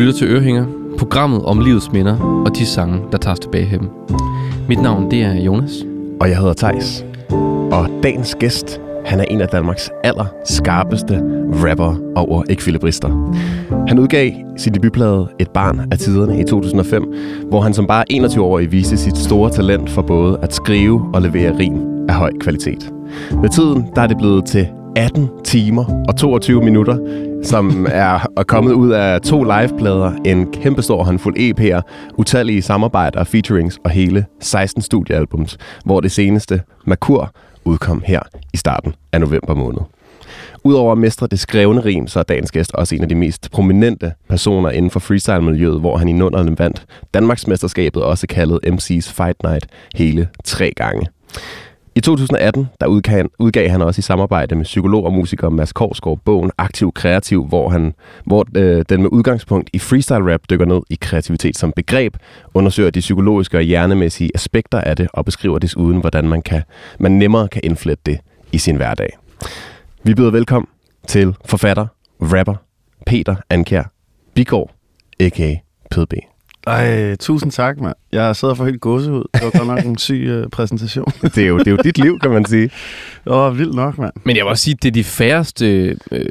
[0.00, 0.66] lytter til Ørehænger,
[0.98, 3.88] programmet om livets minder og de sange, der tager os tilbage hjem.
[4.68, 5.84] Mit navn det er Jonas.
[6.20, 7.04] Og jeg hedder Tejs.
[7.72, 13.08] Og dagens gæst, han er en af Danmarks aller skarpeste rapper over ekvilibrister.
[13.88, 17.14] Han udgav sin debutplade Et barn af tiderne i 2005,
[17.48, 21.58] hvor han som bare 21-årig viste sit store talent for både at skrive og levere
[21.58, 22.92] rim af høj kvalitet.
[23.42, 26.98] Med tiden der er det blevet til 18 timer og 22 minutter,
[27.42, 31.80] som er kommet ud af to liveplader, en kæmpestor håndfuld EP'er,
[32.18, 37.32] utallige samarbejder, featurings og hele 16 studiealbums, hvor det seneste, Makur,
[37.64, 38.20] udkom her
[38.52, 39.80] i starten af november måned.
[40.64, 43.50] Udover at mestre det skrevne rim, så er dagens gæst også en af de mest
[43.50, 49.42] prominente personer inden for freestyle-miljøet, hvor han i nullerne vandt Danmarksmesterskabet, også kaldet MC's Fight
[49.42, 51.06] Night, hele tre gange.
[51.94, 55.72] I 2018 der udgav, han, udgav han også i samarbejde med psykolog og musiker Mads
[55.72, 60.66] Korsgaard bogen Aktiv Kreativ, hvor, han, hvor øh, den med udgangspunkt i freestyle rap dykker
[60.66, 62.16] ned i kreativitet som begreb,
[62.54, 66.62] undersøger de psykologiske og hjernemæssige aspekter af det og beskriver desuden, hvordan man, kan,
[66.98, 68.18] man nemmere kan indflette det
[68.52, 69.18] i sin hverdag.
[70.02, 70.68] Vi byder velkommen
[71.06, 71.86] til forfatter,
[72.20, 72.54] rapper,
[73.06, 73.92] Peter Ankjær
[74.34, 74.70] Bigård,
[75.20, 75.54] a.k.a.
[75.90, 76.29] PDB.
[76.66, 77.94] Ej, tusind tak, mand.
[78.12, 79.24] Jeg sidder for helt gåsehud.
[79.34, 81.12] Det var godt nok en syg uh, præsentation.
[81.34, 82.62] det, er jo, det er jo dit liv, kan man sige.
[83.24, 84.12] Det var vildt nok, mand.
[84.24, 86.24] Men jeg vil også sige, at det er de færreste øh,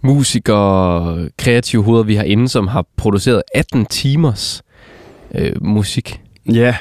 [0.00, 4.62] musikere, kreative hoveder, vi har inde, som har produceret 18 timers
[5.34, 6.20] øh, musik.
[6.52, 6.76] Ja,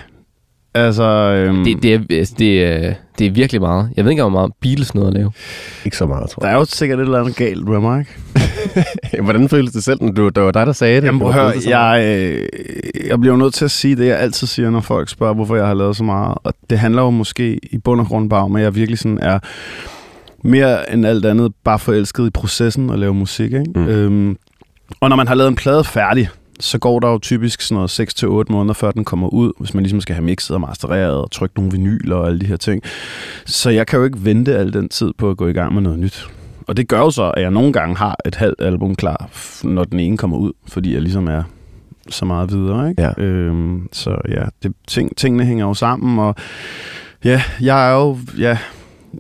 [0.74, 1.04] altså...
[1.04, 3.90] Øhm, det, det, er, altså, det, er, det er virkelig meget.
[3.98, 5.32] Jeg ved ikke, hvor meget Beatles noget at lave.
[5.86, 6.50] Ikke så meget, tror jeg.
[6.50, 9.24] Der er jo sikkert et eller andet galt med mig, ikke?
[9.24, 11.06] Hvordan føles det selv, når du, det var dig, der sagde det?
[11.08, 12.48] Jamen, prøv høre, jeg, øh,
[13.08, 15.56] jeg bliver jo nødt til at sige det, jeg altid siger, når folk spørger, hvorfor
[15.56, 16.38] jeg har lavet så meget.
[16.44, 19.20] Og det handler jo måske i bund og grund bare om, at jeg virkelig sådan
[19.22, 19.40] er
[20.44, 23.54] mere end alt andet bare forelsket i processen at lave musik.
[23.54, 23.72] Ikke?
[23.76, 23.88] Mm.
[23.88, 24.38] Øhm,
[25.00, 26.30] og når man har lavet en plade færdig,
[26.62, 28.00] så går der jo typisk sådan noget
[28.50, 31.32] 6-8 måneder, før den kommer ud, hvis man ligesom skal have mixet og mastereret og
[31.32, 32.84] trykt nogle vinyler og alle de her ting.
[33.46, 35.82] Så jeg kan jo ikke vente al den tid på at gå i gang med
[35.82, 36.28] noget nyt.
[36.68, 39.30] Og det gør jo så, at jeg nogle gange har et halvt album klar,
[39.64, 41.44] når den ene kommer ud, fordi jeg ligesom er
[42.10, 42.90] så meget videre.
[42.90, 43.02] Ikke?
[43.02, 43.24] Ja.
[43.24, 46.36] Øhm, så ja, det, ting, tingene hænger jo sammen, og
[47.24, 48.58] ja, jeg er jo, ja,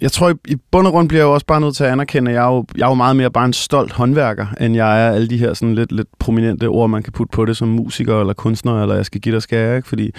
[0.01, 2.31] jeg tror, i bund og grund bliver jeg jo også bare nødt til at anerkende,
[2.31, 5.07] at jeg er, jo, jeg er jo meget mere bare en stolt håndværker, end jeg
[5.07, 7.67] er alle de her sådan lidt, lidt prominente ord, man kan putte på det som
[7.67, 9.87] musiker eller kunstner, eller jeg skal give dig skære, ikke?
[9.87, 10.11] Fordi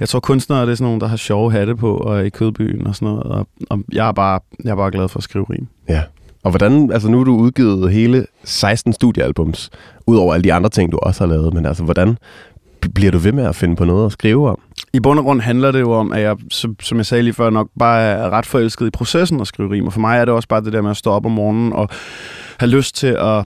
[0.00, 2.86] jeg tror, kunstnere det er sådan nogle, der har sjove hatte på og i kødbyen
[2.86, 5.46] og sådan noget, og, og jeg, er bare, jeg er bare glad for at skrive
[5.50, 5.66] rim.
[5.88, 6.02] Ja.
[6.44, 9.70] Og hvordan, altså nu har du udgivet hele 16 studiealbums,
[10.06, 12.18] udover alle de andre ting, du også har lavet, men altså hvordan
[12.94, 14.60] bliver du ved med at finde på noget at skrive om?
[14.92, 16.36] I bund og grund handler det jo om, at jeg,
[16.80, 19.86] som jeg sagde lige før, nok bare er ret forelsket i processen at skrive rim.
[19.86, 21.72] Og for mig er det også bare det der med at stå op om morgenen
[21.72, 21.88] og
[22.58, 23.44] have lyst til at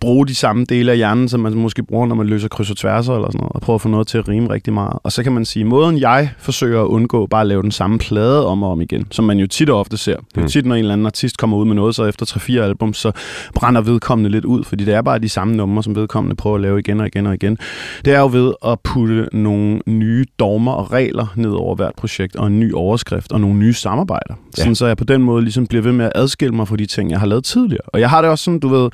[0.00, 2.76] bruge de samme dele af hjernen, som man måske bruger, når man løser kryds og
[2.76, 4.98] tværser eller sådan noget, og prøve at få noget til at rime rigtig meget.
[5.02, 7.98] Og så kan man sige, måden jeg forsøger at undgå bare at lave den samme
[7.98, 10.16] plade om og om igen, som man jo tit og ofte ser.
[10.16, 10.48] Det er mm.
[10.48, 13.12] tit, når en eller anden artist kommer ud med noget, så efter 3-4 album, så
[13.54, 16.62] brænder vedkommende lidt ud, fordi det er bare de samme numre, som vedkommende prøver at
[16.62, 17.58] lave igen og igen og igen.
[18.04, 22.36] Det er jo ved at putte nogle nye dogmer og regler ned over hvert projekt,
[22.36, 24.34] og en ny overskrift og nogle nye samarbejder.
[24.58, 24.62] Ja.
[24.62, 26.86] Sådan så jeg på den måde ligesom bliver ved med at adskille mig fra de
[26.86, 27.84] ting, jeg har lavet tidligere.
[27.86, 28.90] Og jeg har det også sådan, du ved,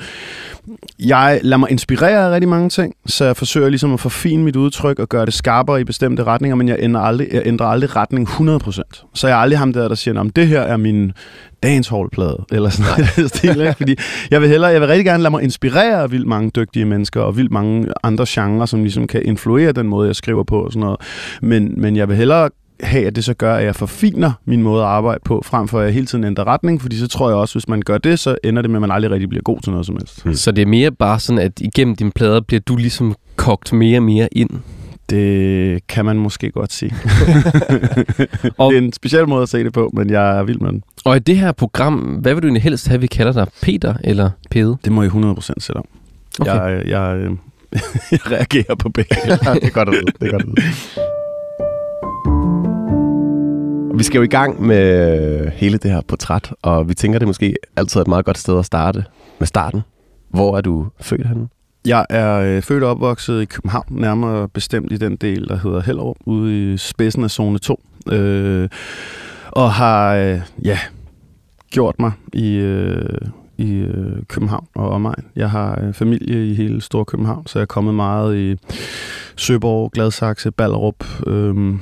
[1.07, 4.57] jeg lader mig inspirere af rigtig mange ting, så jeg forsøger ligesom at forfine mit
[4.57, 7.97] udtryk og gøre det skarpere i bestemte retninger, men jeg ændrer aldrig, jeg ændrer aldrig
[7.97, 9.11] retning 100%.
[9.15, 11.13] Så jeg er aldrig ham der, der siger, at det her er min
[11.63, 13.75] dancehall-plade, eller sådan noget stil, ikke?
[13.75, 13.97] Fordi
[14.31, 17.21] jeg vil, hellere, jeg vil rigtig gerne lade mig inspirere af vildt mange dygtige mennesker,
[17.21, 20.73] og vildt mange andre genrer, som ligesom kan influere den måde, jeg skriver på og
[20.73, 21.01] sådan noget.
[21.43, 22.51] Men, men jeg vil hellere
[22.83, 25.81] have, at det så gør, at jeg forfiner min måde at arbejde på, frem for
[25.81, 28.19] at jeg hele tiden ændrer retning, fordi så tror jeg også, hvis man gør det,
[28.19, 30.25] så ender det med, at man aldrig rigtig bliver god til noget som helst.
[30.25, 30.35] Hmm.
[30.35, 33.99] Så det er mere bare sådan, at igennem dine plader bliver du ligesom kogt mere
[33.99, 34.51] og mere ind?
[35.11, 36.95] Det kan man måske godt sige.
[38.59, 40.73] og, det er en speciel måde at se det på, men jeg er vild med
[40.73, 40.83] den.
[41.05, 43.47] Og i det her program, hvad vil du egentlig helst have, vi kalder dig?
[43.63, 44.77] Peter eller Pede?
[44.85, 45.85] Det må jeg 100% sætte om.
[46.41, 46.53] Okay.
[46.53, 47.31] Jeg, jeg,
[48.13, 49.15] jeg reagerer på begge.
[49.25, 50.07] det er godt at vide.
[50.21, 51.20] Det er godt at vide.
[54.01, 57.29] Vi skal jo i gang med hele det her portræt, og vi tænker, det er
[57.29, 59.05] måske altid et meget godt sted at starte
[59.39, 59.81] med starten.
[60.29, 61.49] Hvor er du født henne?
[61.87, 65.81] Jeg er øh, født og opvokset i København, nærmere bestemt i den del, der hedder
[65.81, 67.81] Hellerup, ude i spidsen af zone 2.
[68.13, 68.69] Øh,
[69.51, 70.79] og har øh, ja,
[71.71, 73.21] gjort mig i, øh,
[73.59, 75.25] i øh, København og omegn.
[75.37, 78.57] Jeg har øh, familie i hele Stor København, så jeg er kommet meget i
[79.37, 81.75] Søborg, Gladsaxe, Ballerup, øh,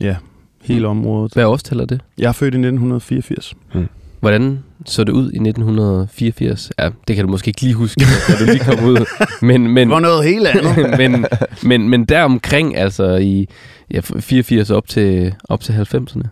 [0.00, 0.16] ja,
[0.66, 1.32] hele området.
[1.32, 2.00] Hvad årstal er det?
[2.18, 3.54] Jeg er født i 1984.
[3.72, 3.88] Hmm.
[4.20, 6.72] Hvordan så det ud i 1984?
[6.78, 9.06] Ja, det kan du måske ikke lige huske, da du lige kom ud.
[9.42, 10.90] Men, men, Det var noget helt andet.
[11.00, 11.26] men,
[11.62, 13.48] men, men deromkring, altså i
[13.90, 16.28] ja, 84 op til, op til 90'erne.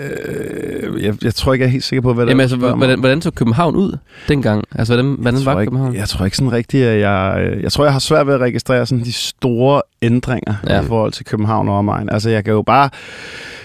[0.00, 2.98] Øh, jeg, jeg tror ikke, jeg er helt sikker på, hvad det Jamen altså, hvordan,
[3.00, 3.96] hvordan så København ud
[4.28, 4.64] dengang?
[4.74, 5.88] Altså, hvordan, hvordan var tror København?
[5.92, 7.40] Ikke, jeg tror ikke sådan rigtigt, at jeg...
[7.52, 10.80] øh, Jeg tror, jeg har svært ved at registrere sådan de store ændringer Ja.
[10.82, 12.08] i forhold til København og omegn.
[12.12, 12.90] Altså, jeg kan jo bare...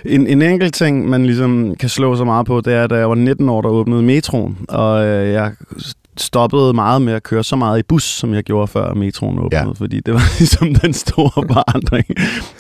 [0.06, 3.10] En, en enkelt ting, man ligesom kan slå så meget på, det er, da jeg
[3.10, 5.52] var 19 år, der åbnede metroen, og øh, jeg
[6.18, 9.64] stoppede meget med at køre så meget i bus, som jeg gjorde før metroen åbnede,
[9.66, 9.72] Ja.
[9.72, 12.06] fordi det var ligesom den store forandring.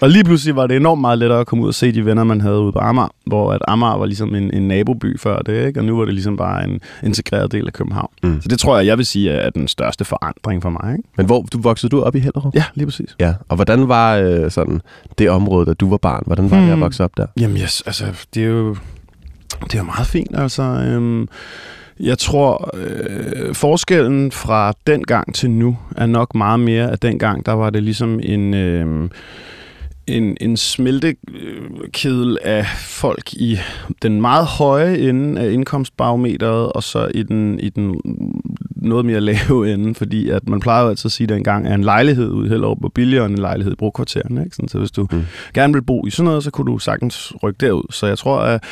[0.01, 2.23] og lige pludselig var det enormt meget lettere at komme ud og se de venner,
[2.23, 5.67] man havde ude på Amager, hvor at Amager var ligesom en, en naboby før det,
[5.67, 5.79] ikke?
[5.79, 8.09] og nu var det ligesom bare en integreret del af København.
[8.23, 8.41] Mm.
[8.41, 10.91] Så det tror jeg, jeg vil sige, er den største forandring for mig.
[10.97, 11.09] Ikke?
[11.17, 12.55] Men hvor du voksede du op i Hellerup?
[12.55, 13.15] Ja, lige præcis.
[13.19, 14.81] Ja, og hvordan var øh, sådan
[15.17, 16.23] det område, da du var barn?
[16.25, 16.81] Hvordan var det at Hmm.
[16.81, 17.25] vokse op der?
[17.39, 18.75] Jamen, yes, altså, det er jo,
[19.63, 20.29] det er jo meget fint.
[20.39, 21.27] Altså, øhm,
[21.99, 27.45] jeg tror, øh, forskellen fra den gang til nu er nok meget mere, at dengang,
[27.45, 28.53] der var det ligesom en...
[28.53, 29.09] Øh,
[30.07, 33.57] en, en smeltekedel af folk i
[34.01, 38.01] den meget høje ende af indkomstbarometeret, og så i den, i den
[38.75, 41.73] noget mere lave ende, fordi at man plejer jo altid at sige, at engang er
[41.73, 44.43] en lejlighed ud i Hellerup var billigere end en lejlighed i brokvartererne.
[44.43, 44.55] Ikke?
[44.55, 45.23] Sådan, så hvis du mm.
[45.53, 47.91] gerne vil bo i sådan noget, så kunne du sagtens rykke derud.
[47.91, 48.63] Så jeg tror, at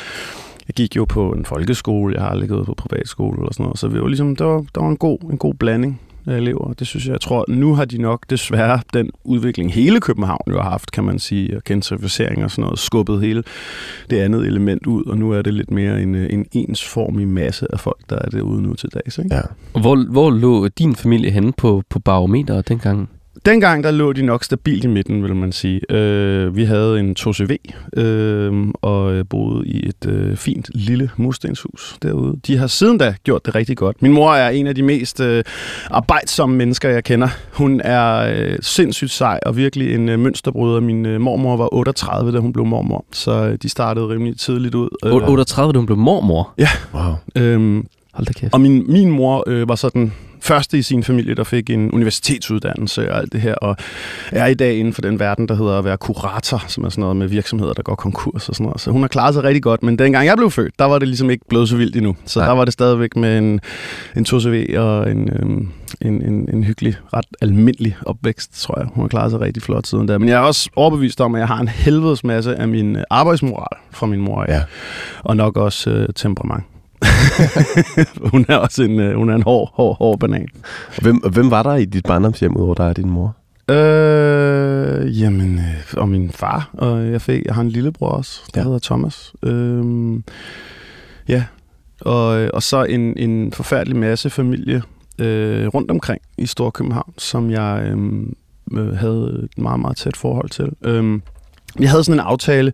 [0.68, 3.78] jeg gik jo på en folkeskole, jeg har aldrig gået på privatskole eller sådan noget,
[3.78, 6.72] så vi var ligesom, der var, der var en, god, en god blanding af elever.
[6.72, 10.60] Det synes jeg, jeg tror, nu har de nok desværre den udvikling, hele København jo
[10.60, 13.42] har haft, kan man sige, og gentrificering og sådan noget, skubbet hele
[14.10, 17.80] det andet element ud, og nu er det lidt mere en, en ensformig masse af
[17.80, 19.18] folk, der er derude nu til dags.
[19.18, 19.34] Ikke?
[19.34, 19.40] Ja.
[19.74, 23.08] Og Hvor, hvor lå din familie henne på, på barometeret dengang?
[23.46, 25.80] Dengang der lå de nok stabilt i midten, vil man sige.
[25.92, 27.56] Øh, vi havde en 2CV
[27.96, 28.52] øh,
[28.82, 32.36] og øh, boede i et øh, fint lille murstenshus derude.
[32.46, 34.02] De har siden da gjort det rigtig godt.
[34.02, 35.44] Min mor er en af de mest øh,
[35.90, 37.28] arbejdsomme mennesker, jeg kender.
[37.52, 40.80] Hun er øh, sindssygt sej og virkelig en øh, mønsterbryder.
[40.80, 44.74] Min øh, mormor var 38, da hun blev mormor, så øh, de startede rimelig tidligt
[44.74, 44.88] ud.
[45.04, 45.12] Øh.
[45.12, 46.54] 38, da hun blev mormor.
[46.94, 47.14] Wow.
[47.36, 47.82] Øh,
[48.12, 48.54] Hold da kæft.
[48.54, 50.12] og min, min mor øh, var så den
[50.44, 53.76] første i sin familie, der fik en universitetsuddannelse og alt det her, og
[54.32, 57.00] er i dag inden for den verden, der hedder at være kurator, som er sådan
[57.00, 58.80] noget med virksomheder, der går konkurs og sådan noget.
[58.80, 61.08] Så hun har klaret sig rigtig godt, men dengang jeg blev født, der var det
[61.08, 62.16] ligesom ikke blevet så vildt endnu.
[62.24, 62.48] Så Nej.
[62.48, 63.60] Der var det stadigvæk med en,
[64.16, 65.68] en 2CV og en, øhm,
[66.00, 68.88] en, en, en hyggelig, ret almindelig opvækst, tror jeg.
[68.94, 70.18] Hun har klaret sig rigtig flot siden der.
[70.18, 73.02] Men jeg er også overbevist om, at jeg har en helvedes masse af min øh,
[73.10, 74.62] arbejdsmoral fra min mor, Ja.
[75.24, 76.64] og nok også øh, temperament.
[78.32, 80.48] hun er også en, øh, hun er en hård, hård, hård banan.
[80.96, 83.36] Og Hvem, og hvem var der i dit barndomshjem, udover dig og din mor?
[83.70, 85.64] Øh, jamen, øh,
[85.96, 88.64] og min far, og jeg, fik, jeg har en lillebror også, der Ja.
[88.64, 89.32] hedder Thomas.
[89.42, 89.84] Øh,
[91.28, 91.44] ja,
[92.00, 94.82] og, øh, og så en, en forfærdelig masse familie
[95.18, 98.22] øh, rundt omkring i Storkøbenhavn, som jeg øh,
[98.72, 100.68] øh, havde et meget, meget tæt forhold til.
[100.84, 101.20] Øh,
[101.78, 102.72] vi havde sådan en aftale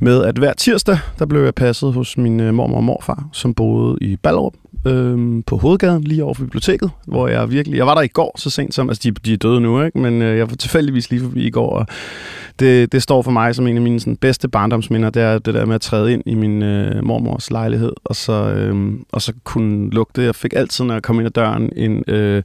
[0.00, 3.54] med, at hver tirsdag, der blev jeg passet hos min øh, mormor og morfar, som
[3.54, 4.54] boede i Ballerup
[4.86, 7.76] øhm, på Hovedgaden, lige over for biblioteket, hvor jeg virkelig...
[7.76, 8.88] Jeg var der i går så sent som...
[8.88, 9.98] Altså, de, de er døde nu, ikke?
[9.98, 11.86] Men øh, jeg var tilfældigvis lige forbi i går, og
[12.58, 15.54] det, det står for mig som en af mine sådan, bedste barndomsminder, det er det
[15.54, 19.32] der med at træde ind i min øh, mormors lejlighed, og så, øh, og så
[19.44, 20.22] kunne lugte.
[20.22, 22.42] Jeg fik altid, når jeg kom ind ad døren, en, øh,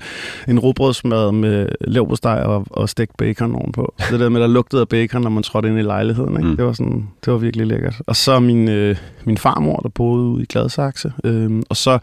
[0.48, 3.94] en rugbrødsmad med leverpostej og, og stegt bacon ovenpå.
[4.12, 6.50] Det der med, der lugtede af bacon, når man trådte ind i lejligheden, ikke?
[6.50, 6.58] Mm.
[6.58, 8.02] Det, var sådan, det var virkelig lækkert.
[8.08, 12.00] Og så min, øh, min farmor, der boede ude i Gladsaxe, øh, og så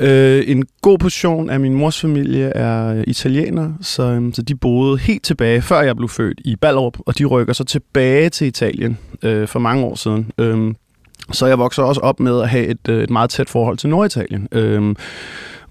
[0.00, 4.54] Øh, en god portion af min mors familie er øh, italiener, så, øh, så de
[4.54, 8.46] boede helt tilbage, før jeg blev født, i Ballerup, og de rykker så tilbage til
[8.46, 10.30] Italien øh, for mange år siden.
[10.38, 10.74] Øh,
[11.32, 13.88] så jeg vokser også op med at have et, øh, et meget tæt forhold til
[13.88, 14.94] Norditalien, øh,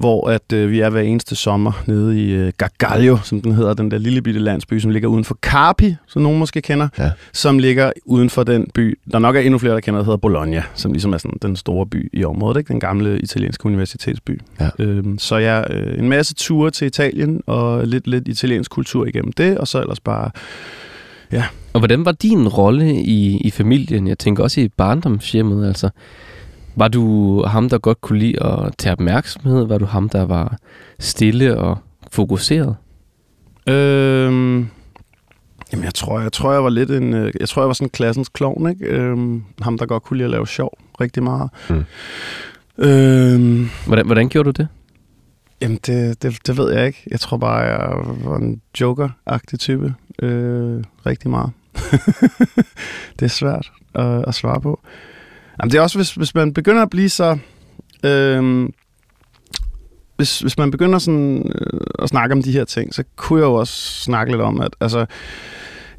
[0.01, 3.73] hvor at øh, vi er hver eneste sommer nede i øh, Gargallo, som den hedder,
[3.73, 7.11] den der lille bitte landsby, som ligger uden for Carpi, som nogen måske kender, Ja.
[7.33, 10.17] som ligger uden for den by, der nok er endnu flere, der kender, der hedder
[10.17, 12.67] Bologna, som ligesom er sådan den store by i området, ikke?
[12.67, 14.41] den gamle italienske universitetsby.
[14.59, 14.69] Ja.
[14.79, 19.31] Øhm, så jeg øh, en masse ture til Italien, og lidt, lidt italiensk kultur igennem
[19.31, 20.31] det, og så ellers bare
[21.73, 24.07] Og hvordan var din rolle i, i familien?
[24.07, 25.89] Jeg tænker også i barndomshjemmet, altså.
[26.75, 29.65] Var du ham, der godt kunne lide at tage opmærksomhed?
[29.67, 30.57] Var du ham, der var
[30.99, 31.77] stille og
[32.11, 32.75] fokuseret?
[33.67, 34.67] Øhm,
[35.73, 37.13] jamen, jeg tror, jeg tror, jeg var lidt en...
[37.13, 38.85] øh, Jeg tror, jeg var sådan klassens klovn, ikke?
[38.85, 41.49] Øhm, ham, der godt kunne lide at lave sjov rigtig meget.
[41.69, 41.83] Mm.
[42.77, 44.67] Øhm, Hvordan, hvordan gjorde du det?
[45.61, 47.03] jamen, det, det, det ved jeg ikke.
[47.11, 49.93] Jeg tror bare, jeg var en joker-agtig type.
[50.21, 51.49] Øh, rigtig meget.
[53.19, 54.79] det er svært at, at svare på.
[55.59, 57.37] Jamen, det er også, hvis, hvis man begynder at blive så...
[58.05, 58.69] Øh,
[60.17, 63.45] hvis, hvis man begynder sådan, øh, at snakke om de her ting, så kunne jeg
[63.45, 65.05] jo også snakke lidt om, at altså,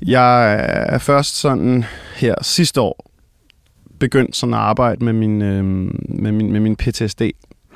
[0.03, 0.55] jeg
[0.89, 1.85] er først sådan
[2.17, 3.11] her sidste år
[3.99, 5.65] begyndt sådan at arbejde med min, øh,
[6.09, 7.23] med min, med min PTSD.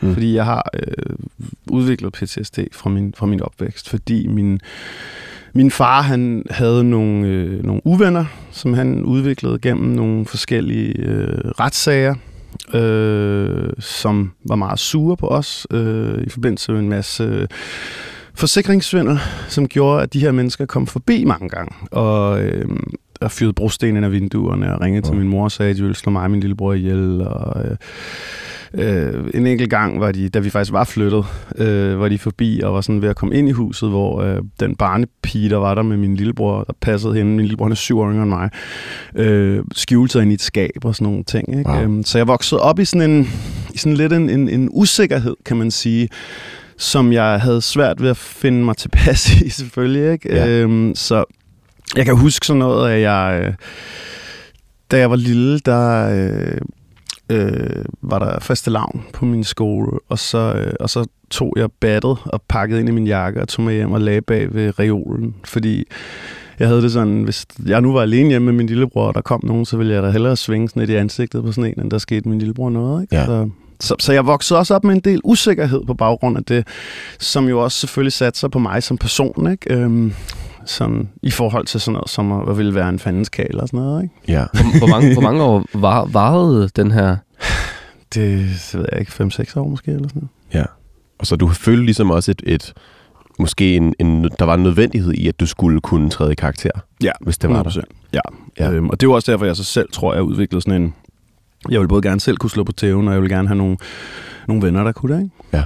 [0.00, 0.12] Mm.
[0.14, 1.16] Fordi jeg har øh,
[1.70, 3.88] udviklet PTSD fra min, fra min opvækst.
[3.88, 4.60] Fordi min,
[5.56, 11.50] min far han havde nogle, øh, nogle uvenner, som han udviklede gennem nogle forskellige øh,
[11.60, 12.14] retssager,
[12.74, 17.24] øh, som var meget sure på os øh, i forbindelse med en masse...
[17.24, 17.48] Øh,
[18.34, 22.68] forsikringssvindel, som gjorde, at de her mennesker kom forbi mange gange, og, øh,
[23.20, 25.10] og fyrede brosten ind af vinduerne, og ringede ja.
[25.10, 27.64] til min mor og sagde, at de ville slå mig og min lillebror ihjel, og...
[27.64, 27.76] Øh,
[28.78, 31.24] Øh, en enkelt gang, var de, da vi faktisk var flyttet,
[31.56, 34.38] øh, var de forbi og var sådan ved at komme ind i huset, hvor øh,
[34.60, 37.76] den barnepige, der var der med min lillebror, der passede hende, min lillebror han er
[37.76, 38.50] syv år yngre end mig,
[39.14, 41.58] øh, skjulte sig ind i et skab og sådan nogle ting.
[41.58, 41.70] Ikke?
[41.70, 41.80] Wow.
[41.80, 43.28] Øhm, så jeg voksede op i sådan en,
[43.74, 46.08] i sådan lidt en, en, en usikkerhed, kan man sige,
[46.78, 50.12] som jeg havde svært ved at finde mig tilpas i, selvfølgelig.
[50.12, 50.34] Ikke?
[50.34, 50.48] Ja.
[50.48, 51.24] Øhm, så
[51.96, 53.54] jeg kan huske sådan noget, at jeg, øh,
[54.90, 56.60] da jeg var lille, der øh,
[57.30, 61.72] øh, var der faste lavn på min skole, og så, øh, og så tog jeg
[61.80, 64.78] battet og pakkede ind i min jakke og tog med hjem og lagde bag ved
[64.78, 65.84] reolen, fordi
[66.58, 69.20] jeg havde det sådan, hvis jeg nu var alene hjemme med min lillebror, og der
[69.20, 71.80] kom nogen, så ville jeg da hellere svinge sådan lidt i ansigtet på sådan en,
[71.80, 73.02] end der skete min lillebror noget.
[73.02, 73.16] Ikke?
[73.16, 73.26] Ja.
[73.26, 73.48] Så,
[73.80, 76.66] så, så jeg voksede også op med en del usikkerhed på baggrund af det,
[77.18, 79.50] som jo også selvfølgelig satte sig på mig som person.
[79.50, 79.74] Ikke?
[79.74, 80.12] Øhm,
[80.66, 84.02] sådan, i forhold til sådan noget, som at ville være en fandenskal og sådan noget.
[84.02, 84.14] Ikke?
[84.28, 84.44] Ja.
[84.52, 87.16] Hvor, hvor, mange, hvor mange år var, varede den her?
[88.14, 88.38] Det,
[88.72, 90.30] det ved jeg ikke, 5-6 år måske, eller sådan noget.
[90.54, 90.64] Ja.
[91.18, 92.74] Og så du følte ligesom også et, et
[93.38, 96.70] måske en, en, der var en nødvendighed i, at du skulle kunne træde i karakter.
[97.02, 97.74] Ja, hvis det var 100%.
[97.74, 97.82] der.
[98.12, 98.20] Ja,
[98.58, 98.72] ja.
[98.72, 100.94] Øhm, og det jo også derfor, jeg så selv tror, jeg udviklede sådan en...
[101.68, 103.76] Jeg vil både gerne selv kunne slå på tæven, og jeg vil gerne have nogle,
[104.48, 105.34] nogle venner, der kunne det, ikke?
[105.52, 105.64] Ja.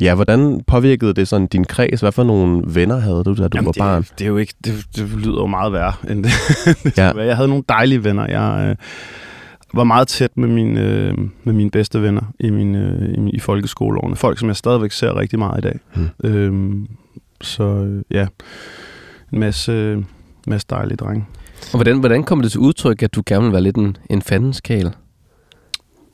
[0.00, 2.00] Ja, hvordan påvirkede det sådan din kreds?
[2.00, 4.02] Hvad for nogle venner havde du, da du Jamen, var det, barn?
[4.18, 6.32] Det, er jo ikke, det, det lyder jo meget værre, end det,
[6.84, 7.20] det ja.
[7.20, 8.26] Jeg havde nogle dejlige venner.
[8.26, 8.76] Jeg øh,
[9.74, 13.38] var meget tæt med, min, øh, med mine bedste venner i, min, øh, i, i
[13.38, 14.16] folkeskoleårene.
[14.16, 15.78] Folk, som jeg stadigvæk ser rigtig meget i dag.
[15.94, 16.08] Hmm.
[16.24, 16.86] Øhm,
[17.40, 18.26] så øh, ja,
[19.32, 20.04] en masse, øh,
[20.46, 21.26] masse dejlige drenge.
[21.72, 24.22] Og hvordan, hvordan kom det til udtryk, at du gerne ville være lidt en, en
[24.22, 24.92] fandenskal?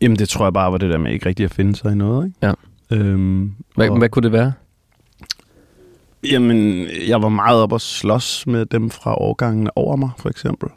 [0.00, 1.94] Jamen, det tror jeg bare var det der med ikke rigtig at finde sig i
[1.94, 2.38] noget, ikke?
[2.42, 2.52] Ja.
[2.90, 4.52] Øhm, hvad, og, hvad kunne det være?
[6.30, 10.68] Jamen, jeg var meget op og slås med dem fra årgangene over mig, for eksempel.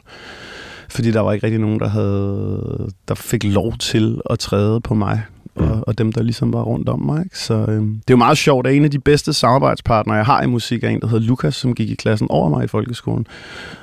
[0.90, 4.94] Fordi der var ikke rigtig nogen, der, havde, der fik lov til at træde på
[4.94, 5.22] mig,
[5.56, 5.70] mm.
[5.70, 7.24] og, og dem, der ligesom var rundt om mig.
[7.24, 7.38] Ikke?
[7.38, 10.42] Så øhm, det er jo meget sjovt, at en af de bedste samarbejdspartnere, jeg har
[10.42, 13.26] i musik, er en, der hedder Lukas, som gik i klassen over mig i folkeskolen.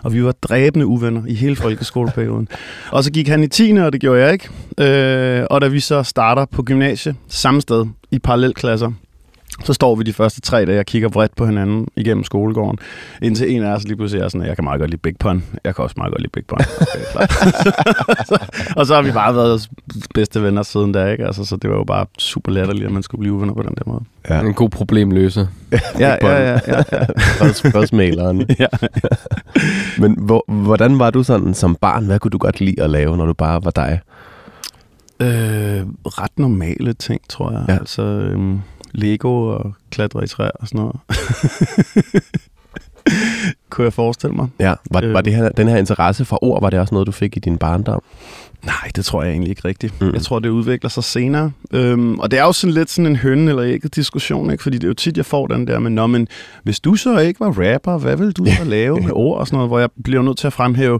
[0.03, 2.47] Og vi var dræbende uvenner i hele folkeskoleperioden.
[2.91, 3.71] og så gik han i 10.
[3.71, 4.49] og det gjorde jeg ikke.
[4.77, 8.91] Øh, og da vi så starter på gymnasie, samme sted, i parallelklasser,
[9.63, 12.79] så står vi de første tre dage og kigger vredt på hinanden igennem skolegården,
[13.21, 15.43] indtil en af os lige pludselig er sådan, jeg kan meget godt lide Big Pun.
[15.63, 16.57] Jeg kan også meget godt lide Big Pun.
[17.15, 17.27] Okay,
[18.77, 19.69] og så har vi bare været
[20.13, 21.25] bedste venner siden da, ikke?
[21.25, 23.73] Altså, så det var jo bare super latterligt, at man skulle blive venner på den
[23.77, 24.01] der måde.
[24.29, 24.39] Ja.
[24.39, 25.47] En god problemløser.
[25.71, 27.53] ja, ja, ja, ja, ja.
[27.69, 28.45] Spørgsmåleren.
[28.59, 28.67] ja.
[29.97, 32.05] Men hvor, hvordan var du sådan som barn?
[32.05, 33.99] Hvad kunne du godt lide at lave, når du bare var dig?
[35.19, 37.65] Øh, ret normale ting, tror jeg.
[37.67, 37.73] Ja.
[37.73, 38.59] Altså, øhm,
[38.93, 40.95] Lego og klatre i træer og sådan noget.
[43.69, 44.47] Kunne jeg forestille mig.
[44.59, 47.11] Ja, var, var det her, den her interesse for ord, var det også noget, du
[47.11, 48.03] fik i din barndom?
[48.65, 50.01] Nej, det tror jeg egentlig ikke rigtigt.
[50.01, 50.13] Mm.
[50.13, 51.51] Jeg tror, det udvikler sig senere.
[51.73, 54.63] Øhm, og det er jo sådan lidt sådan en høn eller ikke diskussion, ikke?
[54.63, 56.27] fordi det er jo tit, jeg får den der med, Nå, men
[56.63, 59.57] hvis du så ikke var rapper, hvad vil du så lave med ord og sådan
[59.57, 60.99] noget, hvor jeg bliver nødt til at fremhæve,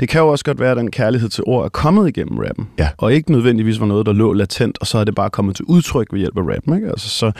[0.00, 2.68] det kan jo også godt være, at den kærlighed til ord er kommet igennem rappen,
[2.78, 2.88] ja.
[2.98, 5.64] og ikke nødvendigvis var noget, der lå latent, og så er det bare kommet til
[5.64, 6.74] udtryk ved hjælp af rappen.
[6.74, 6.88] Ikke?
[6.88, 7.32] Altså, så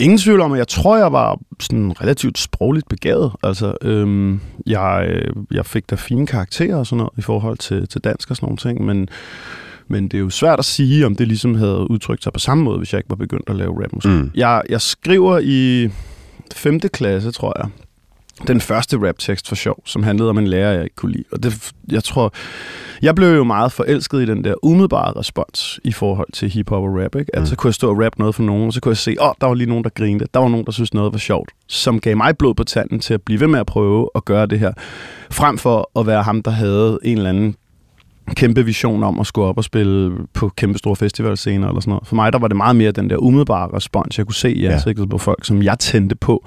[0.00, 3.32] ingen tvivl om, at jeg tror, jeg var sådan relativt sprogligt begavet.
[3.42, 8.00] Altså, øhm, jeg, jeg fik da fine karakterer og sådan noget i forhold til, til
[8.00, 9.07] dansk og sådan nogle ting, men
[9.88, 12.64] men det er jo svært at sige, om det ligesom havde udtrykt sig på samme
[12.64, 14.10] måde, hvis jeg ikke var begyndt at lave rapmusik.
[14.10, 14.30] Mm.
[14.34, 15.88] Jeg, jeg skriver i
[16.54, 16.80] 5.
[16.80, 17.68] klasse, tror jeg,
[18.46, 21.24] den første raptekst for sjov, som handlede om en lærer, jeg ikke kunne lide.
[21.32, 22.32] Og det, jeg tror,
[23.02, 27.02] jeg blev jo meget forelsket i den der umiddelbare respons i forhold til hiphop og
[27.02, 27.14] rap.
[27.14, 27.36] Ikke?
[27.36, 27.56] Altså, mm.
[27.56, 29.34] kunne jeg stå og rap noget for nogen, og så kunne jeg se, åh, oh,
[29.40, 30.26] der var lige nogen, der grinede.
[30.34, 31.50] Der var nogen, der synes noget var sjovt.
[31.66, 34.46] Som gav mig blod på tanden til at blive ved med at prøve at gøre
[34.46, 34.72] det her.
[35.30, 37.56] Frem for at være ham, der havde en eller anden
[38.36, 42.06] kæmpe vision om at skulle op og spille på kæmpe store festivalscener eller sådan noget.
[42.06, 44.64] For mig der var det meget mere den der umiddelbare respons, jeg kunne se i
[44.66, 45.06] ansigtet ja.
[45.06, 46.46] på folk, som jeg tændte på,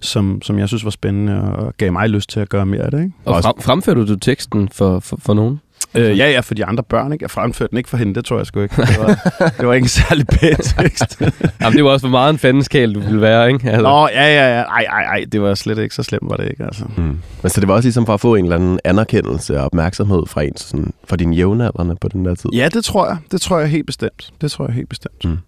[0.00, 2.90] som, som jeg synes var spændende og gav mig lyst til at gøre mere af
[2.90, 2.98] det.
[3.00, 3.12] Ikke?
[3.24, 5.60] Og frem, fremførte du teksten for, for, for nogen?
[5.96, 7.22] Øh, ja, ja, for de andre børn, ikke?
[7.22, 8.76] Jeg fremførte den ikke for hende, det tror jeg sgu ikke.
[8.76, 11.22] Det var, det var ikke en særlig pæn tekst.
[11.60, 13.70] Jamen, det var også for meget en fandenskal, du ville være, ikke?
[13.70, 13.82] Altså.
[13.82, 14.62] Nå, ja, ja, ja.
[14.62, 16.84] Ej, ej, ej, det var slet ikke så slemt, var det ikke, altså.
[16.96, 17.18] Mm.
[17.42, 20.26] Men så det var også ligesom for at få en eller anden anerkendelse og opmærksomhed
[20.26, 22.50] fra en, sådan, fra dine jævnaldrende på den der tid.
[22.52, 23.16] Ja, det tror jeg.
[23.30, 24.30] Det tror jeg helt bestemt.
[24.40, 25.24] Det tror jeg helt bestemt.
[25.24, 25.38] Mm.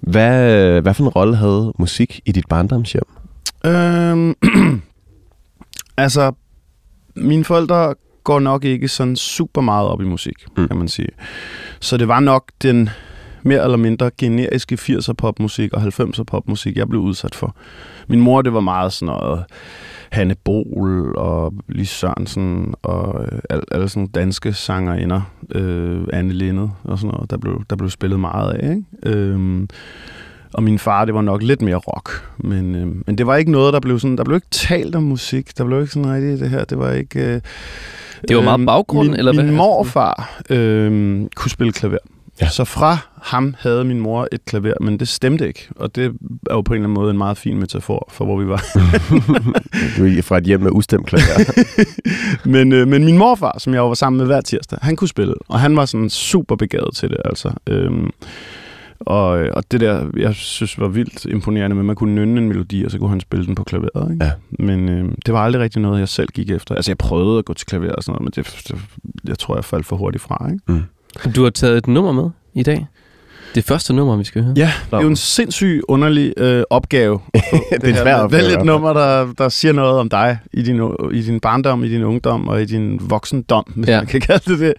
[0.00, 3.04] Hvad, hvad for en rolle havde musik i dit barndomshjem?
[3.66, 4.34] Øhm,
[5.96, 6.32] altså,
[7.16, 10.68] mine forældre går nok ikke sådan super meget op i musik, mm.
[10.68, 11.08] kan man sige.
[11.80, 12.90] Så det var nok den
[13.42, 17.56] mere eller mindre generiske 80'er popmusik og 90'er popmusik, jeg blev udsat for.
[18.08, 19.44] Min mor, det var meget sådan noget
[20.12, 25.20] Hanne Bol og Lis Sørensen og øh, alle, alle sådan danske sangerinder,
[25.54, 28.70] øh, Anne Lindet og sådan noget, der blev, der blev spillet meget af.
[28.70, 29.18] Ikke?
[29.18, 29.68] Øh,
[30.54, 32.28] og min far, det var nok lidt mere rock.
[32.38, 34.16] Men, øh, men det var ikke noget, der blev sådan...
[34.16, 35.58] Der blev ikke talt om musik.
[35.58, 36.64] Der blev ikke sådan rigtig det her.
[36.64, 37.20] Det var ikke...
[37.20, 37.40] Øh,
[38.28, 39.44] det var meget øh, baggrund, min, eller hvad?
[39.44, 41.98] Min morfar øh, kunne spille klaver.
[42.40, 42.48] Ja.
[42.48, 45.68] Så fra ham havde min mor et klaver, men det stemte ikke.
[45.76, 46.04] Og det
[46.50, 48.64] er jo på en eller anden måde en meget fin metafor for, hvor vi var.
[49.96, 51.64] du er fra et hjem med ustemt klaver.
[52.54, 55.34] men, øh, men min morfar, som jeg var sammen med hver tirsdag, han kunne spille.
[55.48, 57.52] Og han var sådan super begavet til det, altså.
[57.66, 58.10] Øhm,
[59.06, 62.84] og, og det der, jeg synes var vildt imponerende, men man kunne nynne en melodi,
[62.84, 64.12] og så kunne han spille den på klaveret.
[64.12, 64.24] Ikke?
[64.24, 64.32] Ja.
[64.50, 66.74] Men øh, det var aldrig rigtig noget, jeg selv gik efter.
[66.74, 68.78] Altså, jeg prøvede at gå til klaver og sådan noget, men det, det,
[69.28, 70.48] jeg tror, jeg faldt for hurtigt fra.
[70.52, 70.62] Ikke?
[70.66, 70.82] Mm.
[71.32, 72.86] Du har taget et nummer med i dag.
[73.54, 74.54] Det første nummer, vi skal høre.
[74.56, 77.20] Ja, det er jo en sindssygt underlig øh, opgave.
[77.34, 78.42] det er en svær opgave.
[78.42, 81.88] Vælg et nummer, der, der siger noget om dig i din, i din barndom, i
[81.88, 83.98] din ungdom og i din voksendom, hvis ja.
[83.98, 84.74] man kan kalde det det.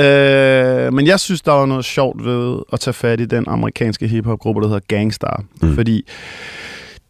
[0.00, 4.08] Øh, men jeg synes, der var noget sjovt ved at tage fat i den amerikanske
[4.08, 5.44] hiphop-gruppe, der hedder Gangstar.
[5.62, 5.74] Mm.
[5.74, 6.06] Fordi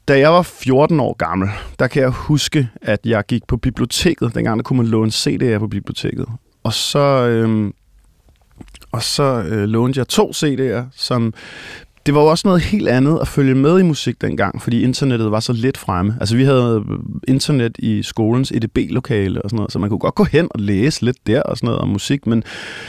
[0.09, 1.49] da jeg var 14 år gammel,
[1.79, 4.35] der kan jeg huske, at jeg gik på biblioteket.
[4.35, 6.27] Dengang der kunne man låne CD'er på biblioteket.
[6.65, 7.27] Og så...
[7.27, 7.71] Øh,
[8.95, 11.35] og så øh, lånte jeg to CD'er, som
[12.07, 15.30] det var jo også noget helt andet at følge med i musik dengang, fordi internettet
[15.30, 16.17] var så lidt fremme.
[16.21, 20.15] Altså vi havde øh, internet i skolens EDB-lokale og sådan noget, så man kunne godt
[20.15, 22.43] gå hen og læse lidt der og sådan noget om musik, men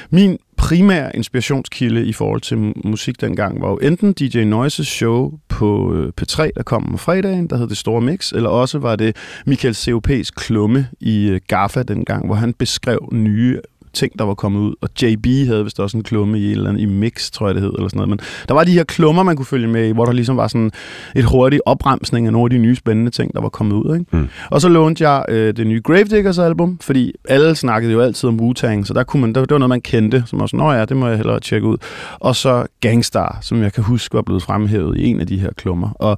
[0.10, 5.94] min primære inspirationskilde i forhold til musik dengang var jo enten DJ Noises show på
[5.94, 9.16] øh, P3, der kom om fredagen, der hed Det Store Mix, eller også var det
[9.46, 13.60] Michael C.O.P.'s klumme i øh, GAFA dengang, hvor han beskrev nye
[13.96, 14.74] ting, der var kommet ud.
[14.82, 17.64] Og JB havde vist også en klumme i, eller andet, i Mix, tror jeg det
[17.64, 18.10] hed, eller sådan noget.
[18.10, 20.48] Men der var de her klummer, man kunne følge med i, hvor der ligesom var
[20.48, 20.72] sådan
[21.16, 23.96] et hurtigt opremsning af nogle af de nye spændende ting, der var kommet ud.
[23.96, 24.18] Ikke?
[24.18, 24.28] Mm.
[24.52, 28.40] Og så lånte jeg øh, det nye Gravediggers album, fordi alle snakkede jo altid om
[28.40, 30.72] Wu-Tang, så der kunne man, der, det var noget, man kendte, som var sådan, nå
[30.72, 31.78] ja, det må jeg hellere tjekke ud.
[32.20, 35.50] Og så Gangstar, som jeg kan huske var blevet fremhævet i en af de her
[35.58, 35.90] klummer.
[35.90, 36.18] Og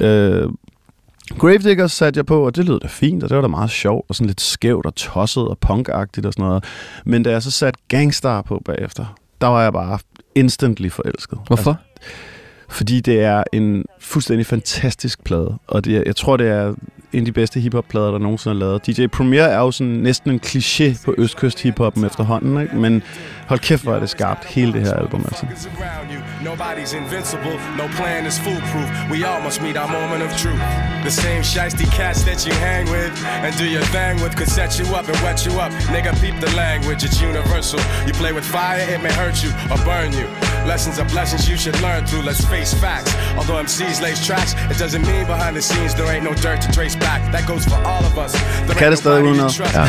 [0.00, 0.48] øh,
[1.38, 4.04] Gravediggers satte jeg på, og det lød da fint, og det var da meget sjovt,
[4.08, 6.64] og sådan lidt skævt og tosset og punkagtigt og sådan noget.
[7.04, 9.98] Men da jeg så satte Gangstar på bagefter, der var jeg bare
[10.34, 11.38] instantly forelsket.
[11.46, 11.70] Hvorfor?
[11.70, 11.84] Altså,
[12.68, 16.74] fordi det er en fuldstændig fantastisk plade, og det, jeg tror, det er
[17.14, 18.86] en af de bedste hiphop-plader, der nogensinde er lavet.
[18.86, 22.76] DJ Premier er jo sådan næsten en kliché på østkyst hiphoppen efterhånden, ikke?
[22.76, 23.02] men
[23.46, 25.20] hold kæft, hvor er det skarpt, hele det her album.
[25.20, 25.46] Altså.
[26.44, 28.88] Nobody's invincible, no plan is foolproof.
[29.12, 30.62] We all must meet our moment of truth.
[31.08, 33.12] The same shiesty cats that you hang with
[33.44, 35.72] and do your thing with could set you up and wet you up.
[35.94, 37.80] Nigga, peep the language, it's universal.
[38.06, 40.26] You play with fire, it may hurt you or burn you.
[40.66, 43.14] Lessons are blessings you should learn through, let's face facts.
[43.38, 46.72] Although MCs lace tracks, it doesn't mean behind the scenes there ain't no dirt to
[46.72, 47.20] trace back.
[47.32, 48.32] That goes for all of us.
[48.66, 49.60] There kan det stadig uden noget.
[49.74, 49.86] Ja.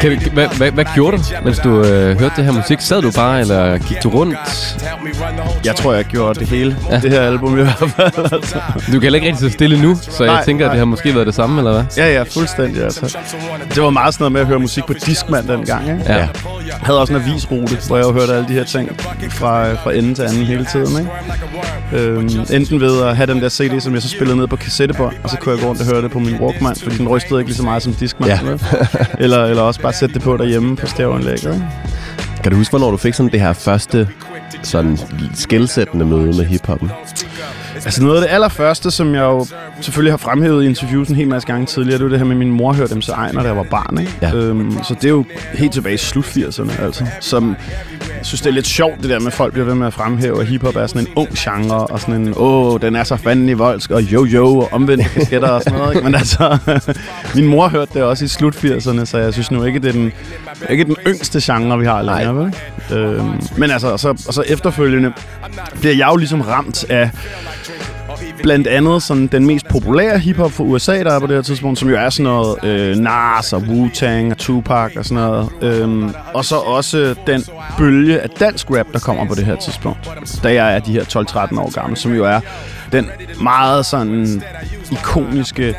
[0.00, 2.80] kan vi, hvad, hvad, hvad gjorde du, mens du øh, hørte det her musik?
[2.80, 4.38] Sad du bare, eller gik du rundt?
[5.64, 6.76] Jeg tror, jeg gjorde det hele.
[6.90, 7.00] Ja.
[7.00, 8.32] Det her album i hvert fald.
[8.32, 8.60] Altså.
[8.86, 10.70] Du kan heller ikke rigtig så stille nu, så jeg nej, tænker, nej.
[10.70, 11.84] at det har måske været det samme, eller hvad?
[11.96, 12.84] Ja, ja, fuldstændig.
[12.84, 13.18] Altså.
[13.74, 15.82] Det var meget sådan noget med at høre musik på Discman dengang.
[15.82, 16.02] Ikke?
[16.06, 16.16] Ja.
[16.16, 16.28] Jeg
[16.82, 18.90] havde også en avisrute, hvor jeg hørte alle de her ting
[19.30, 20.98] fra, fra ende til anden hele tiden.
[20.98, 21.10] Ikke?
[21.92, 25.14] Øhm, enten ved at have den der CD, som jeg så spillede ned på kassettebånd,
[25.22, 27.40] og så kunne jeg gå rundt og høre det på min Walkman, fordi den rystede
[27.40, 28.28] ikke lige så meget som Discman.
[28.28, 28.38] Ja.
[29.24, 31.64] eller, eller også bare sætte det på derhjemme på stereoanlægget.
[32.42, 34.08] Kan du huske, hvornår du fik sådan det her første
[34.62, 34.98] sådan
[35.34, 36.90] skældsættende møde med hiphoppen?
[37.74, 39.46] Altså noget af det allerførste, som jeg jo
[39.80, 42.32] selvfølgelig har fremhævet i interviews en hel masse gange tidligere, det var det her med,
[42.34, 43.98] at min mor hørte dem så ejner, da jeg var barn.
[43.98, 44.12] Ikke?
[44.22, 44.34] Ja.
[44.34, 47.06] Øhm, så det er jo helt tilbage i slut 80'erne, altså.
[47.20, 47.56] Som,
[48.26, 49.92] jeg synes, det er lidt sjovt, det der med, at folk bliver ved med at
[49.92, 53.16] fremhæve, at hiphop er sådan en ung genre, og sådan en, åh, den er så
[53.16, 55.94] fanden i voldsk, og jo-jo, og omvendt kasketter og sådan noget.
[55.94, 56.04] Ikke?
[56.04, 56.58] Men altså,
[57.36, 59.92] min mor hørte det også i slut 80'erne, så jeg synes nu ikke, det er
[59.92, 60.12] den,
[60.70, 62.36] ikke den yngste genre, vi har længere.
[62.36, 62.54] Vel?
[62.92, 65.12] Øhm, men altså, og så, og så efterfølgende
[65.80, 67.10] bliver jeg jo ligesom ramt af
[68.46, 71.78] blandt andet sådan den mest populære hiphop fra USA, der er på det her tidspunkt,
[71.78, 75.48] som jo er sådan noget øh, Nas og Wu-Tang og Tupac og sådan noget.
[75.62, 77.44] Øhm, og så også den
[77.78, 80.10] bølge af dansk rap, der kommer på det her tidspunkt,
[80.42, 82.40] da jeg er de her 12-13 år gammel, som jo er
[82.92, 83.10] den
[83.42, 84.42] meget sådan
[84.92, 85.74] ikoniske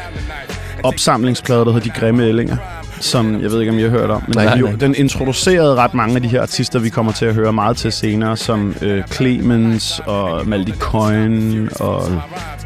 [0.84, 2.58] opsamlingsplade, der hedder De Grimme Ællinger
[3.00, 4.24] som jeg ved ikke, om I har hørt om.
[4.28, 4.76] Men Nej, den, jo, nej.
[4.76, 7.92] den introducerede ret mange af de her artister, vi kommer til at høre meget til
[7.92, 12.04] senere, som øh, Clemens og Maldi Coin og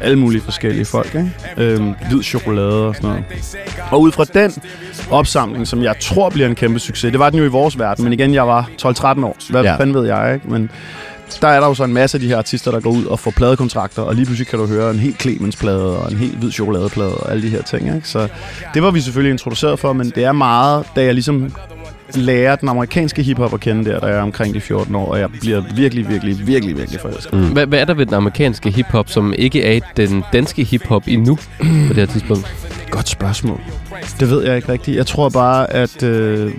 [0.00, 1.14] alle mulige forskellige folk.
[1.14, 1.30] Ikke?
[1.56, 3.24] Øhm, hvid chokolade og sådan noget.
[3.90, 4.52] Og ud fra den
[5.10, 8.04] opsamling, som jeg tror bliver en kæmpe succes, det var den jo i vores verden,
[8.04, 9.36] men igen, jeg var 12-13 år.
[9.50, 9.76] Hvad ja.
[9.76, 10.50] fanden ved jeg, ikke?
[10.50, 10.70] Men
[11.40, 13.18] der er der jo så en masse af de her artister, der går ud og
[13.18, 16.50] får pladekontrakter, og lige pludselig kan du høre en helt Clemens-plade og en helt hvid
[16.50, 17.94] chokoladeplade og alle de her ting.
[17.94, 18.08] Ikke?
[18.08, 18.28] Så
[18.74, 21.52] det var vi selvfølgelig introduceret for, men det er meget, da jeg ligesom
[22.14, 25.18] lærer den amerikanske hiphop at kende der, da jeg er omkring de 14 år, og
[25.18, 27.32] jeg bliver virkelig, virkelig, virkelig, virkelig forelsket.
[27.32, 27.52] Mm.
[27.52, 31.36] Hvad, hvad er der ved den amerikanske hiphop, som ikke er den danske hiphop endnu
[31.88, 32.54] på det her tidspunkt?
[32.90, 33.60] Godt spørgsmål.
[34.20, 34.96] Det ved jeg ikke rigtigt.
[34.96, 36.52] Jeg tror bare, at øh,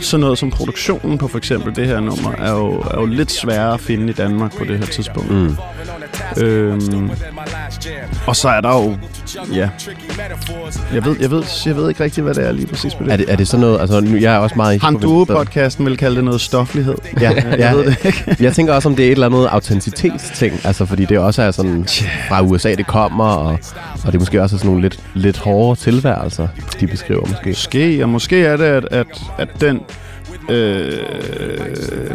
[0.00, 3.32] sådan noget som produktionen på for eksempel det her nummer, er jo, er jo lidt
[3.32, 5.30] sværere at finde i Danmark på det her tidspunkt.
[5.30, 5.56] Mm.
[6.42, 7.10] Øhm,
[8.26, 8.96] og så er der jo,
[9.54, 9.68] ja,
[10.94, 13.12] jeg ved, jeg ved, jeg ved ikke rigtigt, hvad det er lige præcis på det.
[13.12, 15.36] Er det, er det sådan noget, altså nu, jeg er også meget i Han hiphop-
[15.36, 16.94] podcasten vil kalde det noget stoflighed.
[17.20, 17.72] Ja, jeg ja.
[17.74, 18.36] ved det ikke.
[18.44, 21.50] Jeg tænker også, om det er et eller andet autenticitetsting, altså fordi det også er
[21.50, 21.84] sådan
[22.28, 23.58] fra USA, det kommer, og,
[24.06, 26.48] og det måske også er sådan nogle lidt, lidt hårdere tilværelser,
[26.80, 27.48] de beskriver måske.
[27.48, 29.06] Måske, og måske er det, at, at,
[29.38, 29.80] at den
[30.50, 30.92] øh,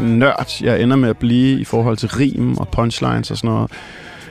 [0.01, 3.71] nørd, jeg ender med at blive i forhold til rim og punchlines og sådan noget,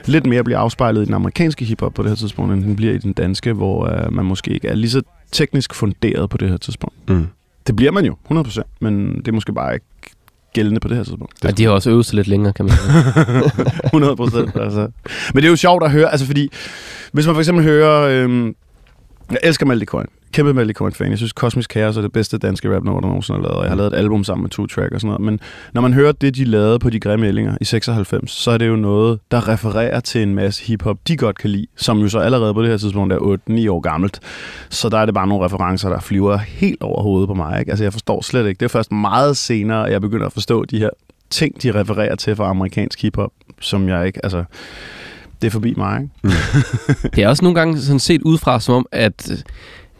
[0.05, 2.93] lidt mere bliver afspejlet i den amerikanske hiphop på det her tidspunkt, end den bliver
[2.93, 6.49] i den danske, hvor øh, man måske ikke er lige så teknisk funderet på det
[6.49, 6.95] her tidspunkt.
[7.09, 7.27] Mm.
[7.67, 9.85] Det bliver man jo, 100%, men det er måske bare ikke
[10.53, 11.33] gældende på det her tidspunkt.
[11.43, 12.93] Ja, de har også øvet sig lidt længere, kan man sige.
[13.85, 14.55] 100 procent.
[14.55, 14.79] altså.
[15.33, 16.49] Men det er jo sjovt at høre, altså fordi,
[17.11, 18.55] hvis man for eksempel hører, øhm,
[19.31, 22.37] jeg elsker Maldi Coin, kæmpe Maldi Coin fan, jeg synes Cosmic Chaos er det bedste
[22.37, 24.49] danske rap nummer, der nogensinde har lavet, og jeg har lavet et album sammen med
[24.49, 25.39] to Track og sådan noget, men
[25.73, 28.67] når man hører det, de lavede på De Grimme Ællinger i 96, så er det
[28.67, 32.19] jo noget, der refererer til en masse hiphop, de godt kan lide, som jo så
[32.19, 34.19] allerede på det her tidspunkt er 8-9 år gammelt,
[34.69, 37.71] så der er det bare nogle referencer, der flyver helt over hovedet på mig, ikke?
[37.71, 40.65] Altså jeg forstår slet ikke, det er først meget senere, at jeg begynder at forstå
[40.65, 40.89] de her
[41.29, 44.43] ting, de refererer til fra amerikansk hiphop, som jeg ikke, altså,
[45.45, 46.37] det er forbi mig, ikke?
[47.15, 49.45] Det er også nogle gange sådan set udefra, som om, at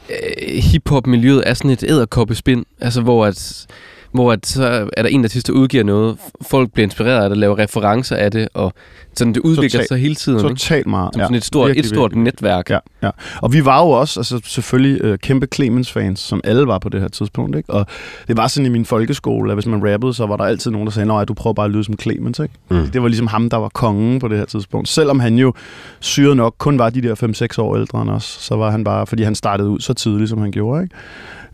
[0.10, 3.68] øh, hiphop-miljøet er sådan et æderkoppespind, altså hvor at,
[4.16, 7.38] hvor at så er der en artist, der udgiver noget, folk bliver inspireret af det,
[7.38, 8.74] laver referencer af det, og
[9.16, 9.88] sådan det udvikler Totalt.
[9.88, 10.40] sig hele tiden.
[10.40, 11.14] Totalt meget.
[11.14, 12.24] Som sådan et stort, virkelig, et stort virkelig.
[12.24, 12.70] netværk.
[12.70, 13.10] Ja, ja.
[13.42, 17.02] Og vi var jo også altså, selvfølgelig øh, kæmpe Clemens-fans, som alle var på det
[17.02, 17.58] her tidspunkt.
[17.58, 17.70] Ikke?
[17.70, 17.86] Og
[18.28, 20.88] det var sådan i min folkeskole, at hvis man rappede, så var der altid nogen,
[20.88, 22.40] der sagde, nej, du prøver bare at lyde som Clemens.
[22.40, 22.54] Ikke?
[22.70, 22.88] Mm.
[22.88, 24.90] Det var ligesom ham, der var kongen på det her tidspunkt.
[24.90, 25.54] Selvom han jo
[26.00, 29.08] syret nok kun var de der 5-6 år ældre end os, så var han bare,
[29.08, 30.84] fordi han startede ud så tidligt, som han gjorde.
[30.84, 30.96] Ikke?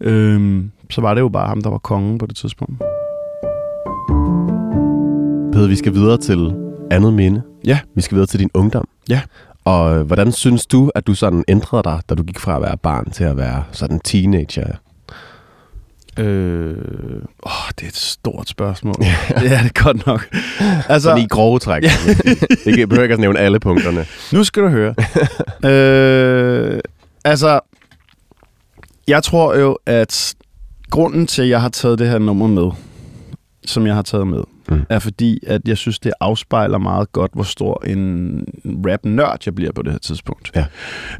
[0.01, 2.77] Øhm, så var det jo bare ham, der var kongen på det tidspunkt.
[5.53, 6.53] Peder, vi skal videre til
[6.91, 7.41] andet minde.
[7.65, 7.79] Ja.
[7.95, 8.87] Vi skal videre til din ungdom.
[9.09, 9.21] Ja.
[9.65, 12.61] Og øh, hvordan synes du, at du sådan ændrede dig, da du gik fra at
[12.61, 14.67] være barn til at være sådan teenager?
[16.19, 16.75] Øh,
[17.43, 18.95] åh, det er et stort spørgsmål.
[19.39, 20.27] det er det godt nok.
[20.89, 21.83] Altså, Sådan i grove træk.
[22.65, 24.05] det kan behøver ikke at nævne alle punkterne.
[24.33, 24.95] Nu skal du høre.
[25.71, 26.79] øh,
[27.25, 27.59] altså,
[29.07, 30.35] jeg tror jo, at
[30.91, 32.71] grunden til, at jeg har taget det her nummer med,
[33.65, 34.85] som jeg har taget med, Mm.
[34.89, 39.71] er fordi, at jeg synes, det afspejler meget godt, hvor stor en rap-nørd jeg bliver
[39.71, 40.51] på det her tidspunkt.
[40.55, 40.65] Ja.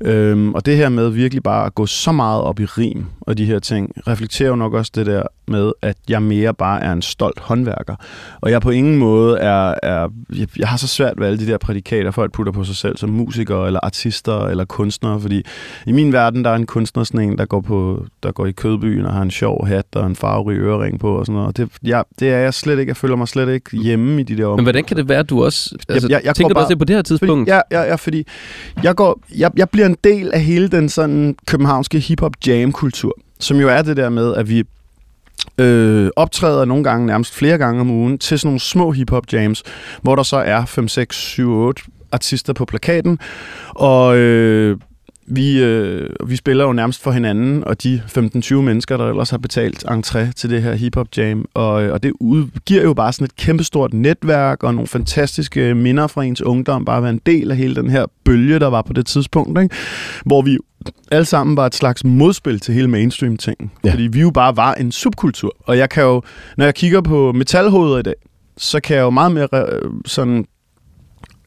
[0.01, 3.37] Øhm, og det her med virkelig bare at gå så meget op i rim og
[3.37, 6.91] de her ting, reflekterer jo nok også det der med, at jeg mere bare er
[6.91, 7.95] en stolt håndværker.
[8.41, 9.75] Og jeg på ingen måde er...
[9.83, 12.75] er jeg, jeg har så svært ved alle de der prædikater, folk putter på sig
[12.75, 15.43] selv som musikere, eller artister, eller kunstnere, fordi
[15.87, 18.51] i min verden, der er en kunstner sådan en, der går, på, der går i
[18.51, 21.47] kødbyen og har en sjov hat og en farverig ørering på og sådan noget.
[21.47, 22.89] Og Det, jeg, det er jeg slet ikke.
[22.89, 24.56] Jeg føler mig slet ikke hjemme i de der områder.
[24.56, 25.75] Men hvordan kan det være, at du også...
[25.89, 27.49] Altså, jeg- jeg tænker du også bare- det på det her tidspunkt?
[27.49, 28.27] Fordi, ja, ja, ja, fordi
[28.84, 33.58] jeg, går, jeg, jeg bliver en del af hele den sådan københavnske hip-hop jam-kultur, som
[33.58, 34.63] jo er det der med, at vi
[35.58, 39.63] øh, optræder nogle gange, nærmest flere gange om ugen, til sådan nogle små hip-hop jams,
[40.01, 43.19] hvor der så er 5, 6, 7, 8 artister på plakaten,
[43.69, 44.77] og øh,
[45.25, 49.38] vi, øh, vi spiller jo nærmest for hinanden, og de 15-20 mennesker, der ellers har
[49.38, 52.13] betalt entré til det her hip-hop jam, og, øh, og det
[52.65, 56.97] giver jo bare sådan et kæmpestort netværk, og nogle fantastiske minder fra ens ungdom, bare
[56.97, 59.75] at være en del af hele den her bølge, der var på det tidspunkt, ikke?
[60.25, 60.57] hvor vi
[61.12, 63.71] alle sammen var et slags modspil til hele mainstream-tingen.
[63.84, 63.88] Ja.
[63.88, 63.93] Ja.
[63.93, 65.55] Fordi vi jo bare var en subkultur.
[65.60, 66.21] Og jeg kan jo,
[66.57, 68.15] når jeg kigger på metalhoveder i dag,
[68.57, 70.45] så kan jeg jo meget mere øh, sådan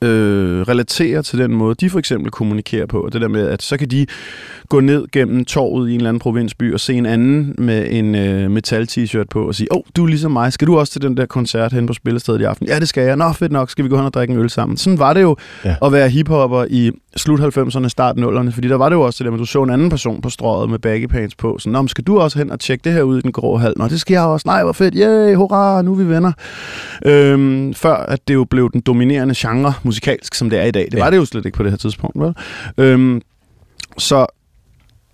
[0.04, 3.08] øh, relaterer til den måde, de for eksempel kommunikerer på.
[3.12, 4.06] Det der med, at så kan de
[4.68, 8.14] gå ned gennem torvet i en eller anden provinsby og se en anden med en
[8.14, 11.02] øh, metal-t-shirt på og sige, åh, oh, du er ligesom mig, skal du også til
[11.02, 12.66] den der koncert hen på Spillestedet i aften?
[12.66, 13.16] Ja, det skal jeg.
[13.16, 14.76] Nå, fedt nok, skal vi gå hen og drikke en øl sammen?
[14.76, 15.74] Sådan var det jo ja.
[15.82, 19.24] at være hiphopper i slut 90'erne, start 0'erne, fordi der var det jo også det
[19.24, 21.58] der med, at du så en anden person på strøget med baggy pants på.
[21.58, 23.74] Så, Nå, skal du også hen og tjekke det her ud i den grå hal?
[23.76, 24.42] Nå, det skal jeg også.
[24.46, 24.94] Nej, hvor fedt.
[24.96, 26.32] Yay, hurra, nu er vi venner.
[27.06, 30.88] Øhm, før at det jo blev den dominerende genre musikalsk, som det er i dag.
[30.90, 31.02] Det ja.
[31.04, 32.35] var det jo slet ikke på det her tidspunkt, vel?
[32.78, 33.22] Øhm,
[33.98, 34.26] så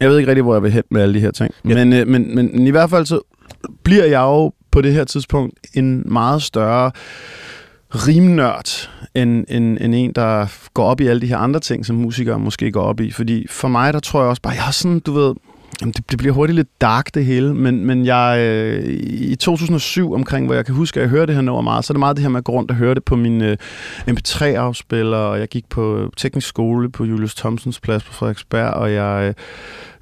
[0.00, 1.54] jeg ved ikke rigtig, hvor jeg vil hen med alle de her ting.
[1.68, 1.74] Ja.
[1.74, 3.20] Men, øh, men, men i hvert fald så
[3.82, 6.90] bliver jeg jo på det her tidspunkt en meget større
[7.90, 11.96] rimnørd end, end, end en, der går op i alle de her andre ting, som
[11.96, 13.10] musikere måske går op i.
[13.10, 15.34] Fordi for mig, der tror jeg også bare, jeg har sådan, du ved,
[15.80, 20.14] Jamen, det, det bliver hurtigt lidt dark det hele, men, men jeg øh, i 2007
[20.14, 21.98] omkring, hvor jeg kan huske, at jeg hørte det her nummer meget, så er det
[21.98, 23.56] meget det her med at gå rundt og høre det på min øh,
[24.08, 29.28] MP3-afspiller, og jeg gik på teknisk skole på Julius Thomsens plads på Frederiksberg, og jeg,
[29.28, 29.34] øh,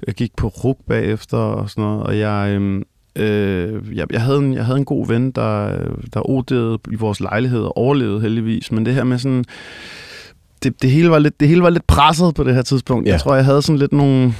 [0.07, 2.49] jeg gik på RUG bagefter og sådan noget, og jeg...
[2.49, 2.81] Øh,
[3.15, 5.77] Øh, jeg, jeg, havde en, jeg havde en god ven, der,
[6.13, 9.45] der odede i vores lejlighed og overlevede heldigvis, men det her med sådan...
[10.63, 13.07] Det, det, hele var lidt, det hele var lidt presset på det her tidspunkt.
[13.07, 13.11] Ja.
[13.11, 14.33] Jeg tror, jeg havde sådan lidt nogle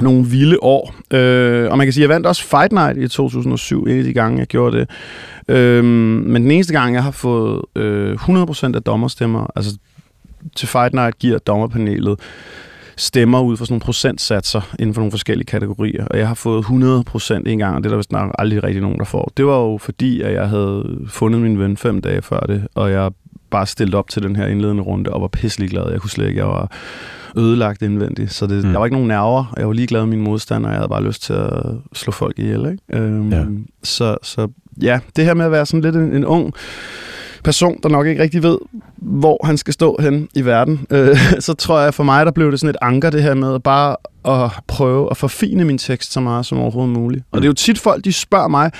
[0.00, 0.94] nogle vilde år.
[1.10, 4.04] Øh, og man kan sige, at jeg vandt også Fight Night i 2007, en af
[4.04, 4.88] de gange, jeg gjorde det.
[5.48, 9.78] Øh, men den eneste gang, jeg har fået øh, 100% af dommerstemmer, altså
[10.56, 12.20] til Fight Night giver dommerpanelet
[12.96, 16.06] stemmer ud fra sådan nogle procentsatser inden for nogle forskellige kategorier.
[16.06, 18.82] Og jeg har fået 100% en gang, og det er der vist nok aldrig rigtig
[18.82, 19.32] nogen, der får.
[19.36, 22.90] Det var jo fordi, at jeg havde fundet min ven fem dage før det, og
[22.90, 23.10] jeg
[23.56, 25.90] bare stillet op til den her indledende runde og var pisselig glad.
[25.90, 26.70] Jeg kunne slet ikke, jeg var
[27.36, 28.32] ødelagt indvendigt.
[28.32, 28.70] Så det, mm.
[28.70, 29.54] der var ikke nogen nerver.
[29.56, 32.38] Jeg var ligeglad med min modstander, og jeg havde bare lyst til at slå folk
[32.38, 32.66] ihjel.
[32.66, 33.02] Ikke?
[33.02, 33.44] Øhm, ja.
[33.82, 34.48] Så, så
[34.82, 36.54] ja, det her med at være sådan lidt en, en ung
[37.44, 38.58] person, der nok ikke rigtig ved,
[38.96, 41.16] hvor han skal stå hen i verden, øh,
[41.46, 43.96] så tror jeg for mig, der blev det sådan et anker, det her med bare
[44.24, 47.24] at prøve at forfine min tekst så meget som overhovedet muligt.
[47.32, 48.70] Og det er jo tit folk, de spørger mig,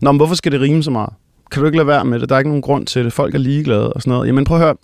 [0.00, 1.10] Nå, men hvorfor skal det rime så meget?
[1.50, 2.28] Kan du ikke lade være med det?
[2.28, 3.12] Der er ikke nogen grund til det.
[3.12, 4.26] Folk er ligeglade og sådan noget.
[4.26, 4.74] Jamen prøv at høre,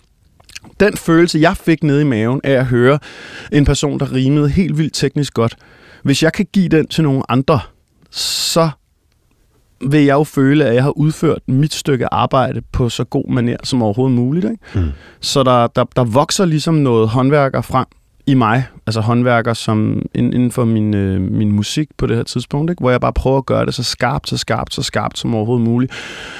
[0.79, 2.99] den følelse, jeg fik nede i maven af at høre
[3.51, 5.55] en person, der rimede helt vildt teknisk godt,
[6.03, 7.59] hvis jeg kan give den til nogle andre,
[8.11, 8.69] så
[9.81, 13.57] vil jeg jo føle, at jeg har udført mit stykke arbejde på så god manier
[13.63, 14.45] som overhovedet muligt.
[14.45, 14.57] Ikke?
[14.75, 14.91] Mm.
[15.19, 17.85] Så der, der, der vokser ligesom noget håndværker frem
[18.27, 22.71] i mig, altså håndværker som inden for min, øh, min musik på det her tidspunkt,
[22.71, 22.81] ikke?
[22.81, 25.65] hvor jeg bare prøver at gøre det så skarpt, så skarpt, så skarpt som overhovedet
[25.65, 25.91] muligt.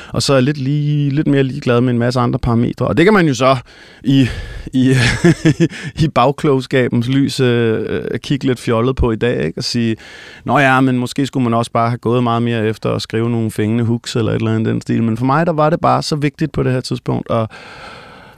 [0.09, 2.87] Og så er jeg lidt, lige, lidt mere ligeglad med en masse andre parametre.
[2.87, 3.57] Og det kan man jo så
[4.03, 4.27] i,
[4.73, 4.93] i,
[6.03, 9.59] i bagklogskabens lys øh, øh, kigge lidt fjollet på i dag, ikke?
[9.59, 9.95] og sige,
[10.43, 13.29] nå ja, men måske skulle man også bare have gået meget mere efter at skrive
[13.29, 15.03] nogle fængende hooks eller et eller andet den stil.
[15.03, 17.51] Men for mig, der var det bare så vigtigt på det her tidspunkt at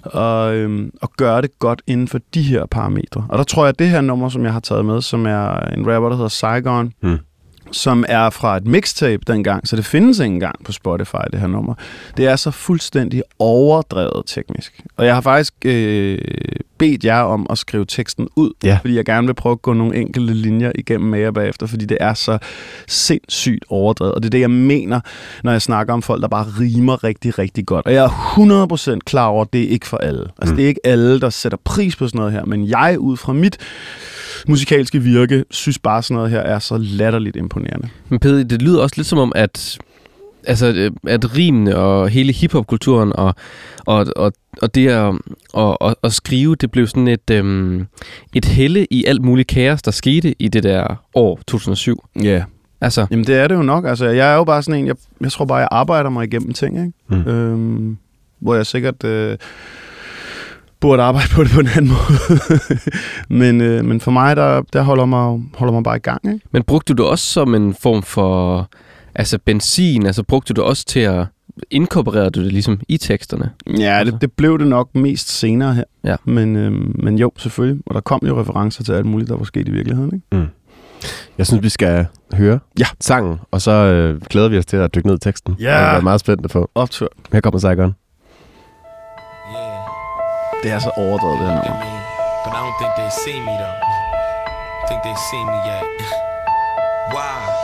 [0.03, 3.25] og, øhm, og gøre det godt inden for de her parametre.
[3.29, 5.59] Og der tror jeg, at det her nummer, som jeg har taget med, som er
[5.59, 7.19] en rapper, der hedder Saigon, mm
[7.71, 11.47] som er fra et mixtape dengang, så det findes ikke engang på Spotify, det her
[11.47, 11.73] nummer.
[12.17, 14.83] Det er så fuldstændig overdrevet teknisk.
[14.97, 16.17] Og jeg har faktisk øh,
[16.77, 18.77] bedt jer om at skrive teksten ud, ja.
[18.81, 21.85] fordi jeg gerne vil prøve at gå nogle enkelte linjer igennem med jer bagefter, fordi
[21.85, 22.37] det er så
[22.87, 24.13] sindssygt overdrevet.
[24.13, 24.99] Og det er det, jeg mener,
[25.43, 27.85] når jeg snakker om folk, der bare rimer rigtig, rigtig godt.
[27.85, 30.25] Og jeg er 100% klar over, at det er ikke for alle.
[30.37, 30.55] Altså, mm.
[30.55, 33.33] det er ikke alle, der sætter pris på sådan noget her, men jeg ud fra
[33.33, 33.57] mit
[34.47, 37.89] musikalske virke, synes bare sådan noget her er så latterligt imponerende.
[38.09, 39.79] Men Peder, det lyder også lidt som om, at
[40.47, 43.35] altså, at rimene og hele hiphopkulturen og,
[43.85, 45.15] og, og, og det at,
[45.53, 47.87] og, og, at skrive, det blev sådan et, øhm,
[48.33, 52.03] et helle i alt muligt kaos, der skete i det der år 2007.
[52.15, 52.25] Ja.
[52.25, 52.41] Yeah.
[52.81, 53.07] Altså.
[53.11, 53.85] Jamen det er det jo nok.
[53.85, 56.53] Altså, jeg er jo bare sådan en, jeg, jeg tror bare, jeg arbejder mig igennem
[56.53, 56.91] ting, ikke?
[57.25, 57.31] Mm.
[57.31, 57.97] Øhm,
[58.39, 59.03] hvor jeg sikkert...
[59.03, 59.37] Øh,
[60.79, 62.29] burde arbejde på det på en anden måde.
[63.29, 66.33] men, øh, men for mig, der, der holder, mig, holder mig bare i gang.
[66.33, 66.45] Ikke?
[66.51, 68.69] Men brugte du det også som en form for
[69.17, 70.05] altså benzin?
[70.05, 71.25] Altså brugte du det også til at
[71.71, 73.51] inkorporere du det ligesom i teksterne?
[73.79, 74.11] Ja, altså.
[74.11, 75.83] det, det blev det nok mest senere her.
[76.03, 76.15] Ja.
[76.25, 76.71] Men, øh,
[77.03, 77.81] men jo, selvfølgelig.
[77.85, 80.11] Og der kom jo referencer til alt muligt, der var sket i virkeligheden.
[80.13, 80.25] Ikke?
[80.31, 80.47] Mm.
[81.37, 82.85] Jeg synes, vi skal høre ja.
[82.99, 85.55] sangen, og så øh, glæder vi os til at dykke ned i teksten.
[85.59, 85.65] Ja.
[85.65, 86.71] Det er meget spændende for.
[86.75, 87.11] Optur.
[87.33, 87.95] Her kommer Saigon.
[90.63, 91.97] Det er så overdrevet, det her nummer.
[92.45, 93.87] But I don't think they see me though.
[94.87, 95.85] think they see me yet.
[97.13, 97.56] Why?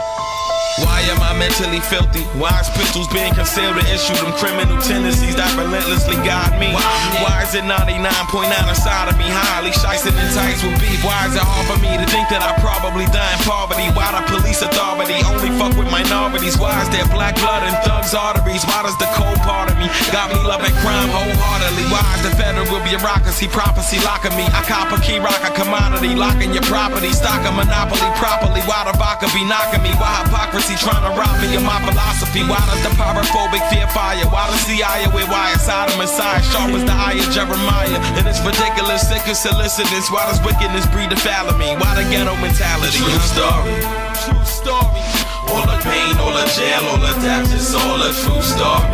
[0.82, 2.26] Why am I mentally filthy?
[2.34, 6.74] Why is pistols being concealed to issue them criminal tendencies that relentlessly guide me?
[7.22, 9.22] Why is it 99.9 inside of me?
[9.30, 10.98] Highly shicing in tights with beef.
[11.06, 13.86] Why is it hard for me to think that I probably die in poverty?
[13.94, 16.58] Why the police authority only fuck with minorities?
[16.58, 18.66] Why is there black blood in thugs' arteries?
[18.66, 21.86] Why does the cold part of me got me loving crime wholeheartedly?
[21.86, 24.50] Why is the federal bureaucracy prophecy locking me?
[24.50, 28.58] I cop a key rock a commodity, locking your property, stock a monopoly properly.
[28.66, 29.94] Why the vodka be knocking me?
[30.02, 30.63] Why hypocrisy?
[30.80, 32.40] Trying to rob me of my philosophy.
[32.40, 34.24] Why does the pyrophobic fear fire?
[34.32, 36.40] Why does the CIA with wire side of Messiah?
[36.40, 38.00] Sharp as the eye of Jeremiah.
[38.16, 40.08] And it's ridiculous, sick of solicitous.
[40.08, 41.20] Why does wickedness breed the
[41.60, 41.76] me?
[41.76, 42.96] Why the ghetto mentality?
[42.96, 43.76] True story.
[44.24, 45.04] True story.
[45.52, 48.88] All the pain, all the jail, all the death, it's all a true story.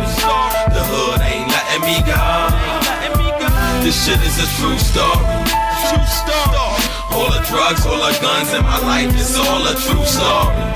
[0.75, 2.19] The hood ain't letting me go.
[3.79, 5.50] This shit is a true story.
[5.81, 6.81] True story.
[7.11, 10.71] All the drugs, all the guns in my life, it's all a true story.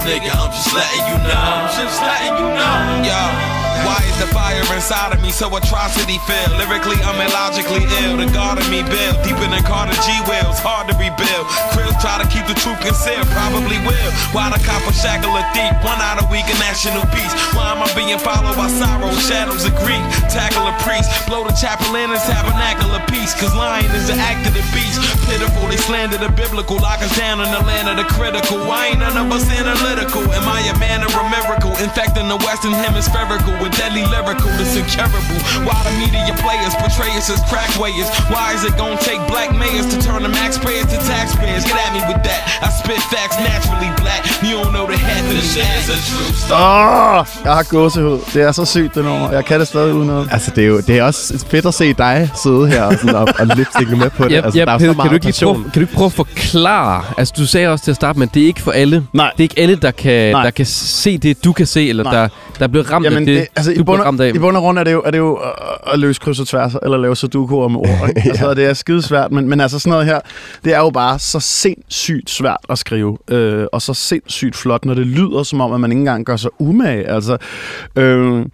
[0.00, 1.68] Nigga, I'm just letting you know.
[1.76, 3.02] Just letting you know.
[3.04, 3.59] Yo.
[3.86, 6.56] Why is the fire inside of me so atrocity filled?
[6.60, 8.20] Lyrically, I'm illogically ill.
[8.20, 10.60] The God of me built deeper than Carter G wheels.
[10.60, 11.46] Hard to rebuild.
[11.72, 13.26] Krills try to keep the truth concealed.
[13.32, 14.10] Probably will.
[14.36, 15.72] Why the copper shackle a thief?
[15.80, 17.32] One out a week of national peace.
[17.56, 19.10] Why am I being followed by sorrow?
[19.24, 20.02] Shadows of grief.
[20.28, 21.08] Tackle a priest.
[21.24, 23.32] Blow the chapel in and tabernacle of peace.
[23.34, 25.00] Cause lying is the act of the beast.
[25.24, 26.76] Pitiful, they slander the biblical.
[26.76, 28.60] Lock us down in the land of the critical.
[28.68, 30.22] Why ain't none of us analytical?
[30.36, 31.72] Am I a man or a miracle?
[31.80, 35.38] Infecting the western hemispherical with deadly lyrical, this incurable.
[35.66, 38.08] Why the media players portray us as crack weighers?
[38.32, 41.62] Why is it gonna take black mayors to turn the max payers to taxpayers?
[41.68, 42.40] Get at me with that.
[42.66, 44.22] I spit facts naturally black.
[44.46, 46.60] You don't know the half of the shit is a true story.
[46.60, 48.18] Oh, jeg har gåsehud.
[48.34, 49.32] Det er så sygt, det nummer.
[49.32, 50.28] Jeg kan det stadig uden noget.
[50.32, 53.14] Altså, det er jo det er også fedt at se dig sidde her og, sådan,
[53.14, 54.30] og, og lipsynke med på det.
[54.32, 55.92] Ja, altså, ja, der er Peder, så meget kan, du ikke prøve, kan du ikke
[55.94, 57.02] prøve at forklare?
[57.18, 59.06] Altså, du sagde også til at starte med, at det er ikke for alle.
[59.12, 59.30] Nej.
[59.32, 60.42] Det er ikke alle, der kan, Nej.
[60.44, 62.14] der kan se det, du kan se, eller Nej.
[62.14, 62.28] der,
[62.58, 64.20] der er blevet ramt Jamen, af det, det, altså, i, bund.
[64.34, 65.52] I bund og grund er det jo, er det jo at,
[65.92, 68.08] at løse kryds og tværs, eller lave sudokuer med ord.
[68.16, 68.28] Ikke?
[68.28, 70.20] altså, det er skidesvært, men, men altså sådan noget her,
[70.64, 74.94] det er jo bare så sindssygt svært at skrive, øh, og så sindssygt flot, når
[74.94, 77.06] det lyder som om, at man ikke engang gør sig umage.
[77.06, 77.36] Altså,
[77.96, 78.44] øh,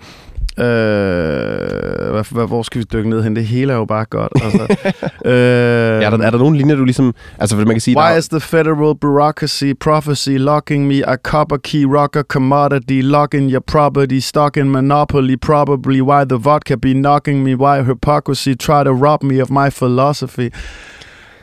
[0.59, 3.37] Øh, hvad, hvad, hvor skal vi dykke ned hen?
[3.37, 4.33] Det hele er jo bare godt.
[4.45, 4.63] Altså,
[5.31, 7.15] øh, Ja, er, der, er der nogle linjer, du ligesom...
[7.39, 7.99] Altså, man kan sige...
[7.99, 13.51] Why der, is the federal bureaucracy prophecy locking me a copper key rocker commodity locking
[13.51, 18.85] your property stuck in monopoly probably why the vodka be knocking me why hypocrisy try
[18.85, 20.51] to rob me of my philosophy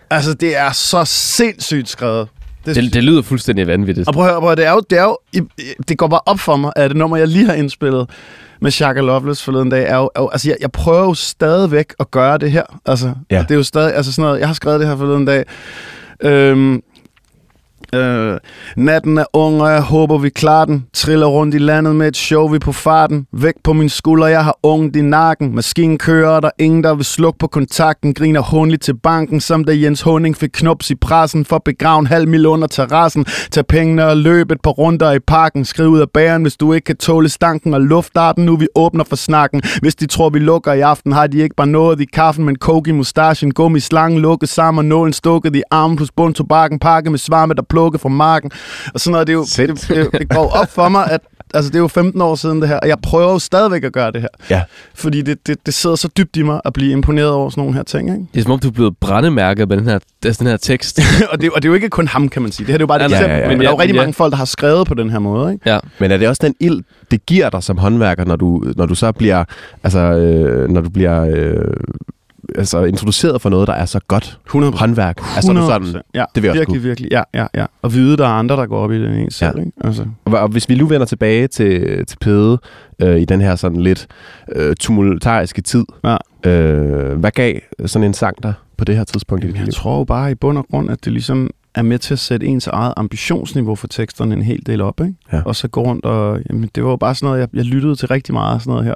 [0.10, 2.28] Altså det er så sindssygt skrevet
[2.65, 4.08] det, Det, det lyder fuldstændig vanvittigt.
[4.08, 5.47] og prøv at høre, prøv at, høre, det er jo, det er jo,
[5.88, 8.10] det går bare op for mig, at det nummer, jeg lige har indspillet
[8.62, 11.93] med Shaka Loveless forleden dag, er jo, er jo altså jeg, jeg prøver jo stadigvæk
[11.99, 12.63] at gøre det her.
[12.86, 13.41] Altså, ja.
[13.41, 15.43] det er jo stadig, altså sådan noget, jeg har skrevet det her forleden dag.
[16.21, 16.82] Øhm,
[17.93, 18.39] Øh,
[18.77, 20.86] natten er ung, og jeg håber, vi klarer den.
[20.93, 23.27] Triller rundt i landet med et show, vi på farten.
[23.32, 25.56] Væk på min skulder, jeg har ungt i nakken.
[25.56, 28.13] Maskinen kører, og der er ingen, der vil slukke på kontakten.
[28.13, 31.99] Griner hundligt til banken, som da Jens Honing fik knups i pressen for at begrave
[31.99, 33.25] en halv mil under terrassen.
[33.51, 35.65] Tag pengene og løb et par runder i parken.
[35.65, 38.45] Skriv ud af bæren, hvis du ikke kan tåle stanken og luftarten.
[38.45, 39.62] Nu vi åbner for snakken.
[39.82, 42.56] Hvis de tror, vi lukker i aften, har de ikke bare noget i kaffen, men
[42.56, 46.79] coke i mustachen, gummi, slangen lukket sammen, og nålen stukket i armen, plus bund tobakken,
[46.79, 48.51] pakke med svarme, der plukket fra marken.
[48.93, 51.21] Og sådan noget, det, er jo, det, det, det går op for mig, at
[51.53, 53.93] altså, det er jo 15 år siden det her, og jeg prøver jo stadigvæk at
[53.93, 54.27] gøre det her.
[54.49, 54.61] Ja.
[54.95, 57.75] Fordi det, det, det sidder så dybt i mig at blive imponeret over sådan nogle
[57.75, 58.09] her ting.
[58.09, 58.25] Ikke?
[58.33, 60.99] Det er som om, du er blevet brændemærket med den her, altså den her tekst.
[61.31, 62.65] og, det, og det er jo ikke kun ham, kan man sige.
[62.67, 63.17] Det her det er jo bare et Ja, nej.
[63.17, 63.49] eksempel, Ja, ja, ja.
[63.49, 64.01] men der er jo rigtig ja.
[64.01, 65.53] mange folk, der har skrevet på den her måde.
[65.53, 65.69] Ikke?
[65.69, 65.79] ja.
[65.99, 68.95] Men er det også den ild, det giver dig som håndværker, når du, når du
[68.95, 69.43] så bliver,
[69.83, 71.73] altså, øh, når du bliver øh,
[72.56, 75.21] altså, introduceret for noget, der er så godt 100 håndværk?
[75.36, 77.12] Altså, er du sådan, ja, det vil jeg virkelig, virkelig.
[77.12, 77.65] Ja, ja, ja.
[77.82, 79.58] Og vide, der er andre, der går op i det end en selv.
[79.58, 79.60] Ja.
[79.65, 79.71] Ikke?
[79.84, 80.06] Altså.
[80.25, 82.60] Og, og hvis vi nu vender tilbage til, til Pede
[83.01, 84.08] øh, i den her sådan lidt
[84.56, 86.17] øh, tumultariske tid, Ja.
[86.51, 89.71] øh, hvad gav sådan en sang der på det her tidspunkt i dit Jeg liv?
[89.71, 92.45] tror jo bare i bund og grund, at det ligesom er med til at sætte
[92.45, 95.13] ens eget ambitionsniveau for teksterne en hel del op, ikke?
[95.33, 95.41] Ja.
[95.45, 96.39] Og så gå rundt og...
[96.49, 98.71] Jamen, det var jo bare sådan noget, jeg, jeg lyttede til rigtig meget af sådan
[98.71, 98.93] noget her.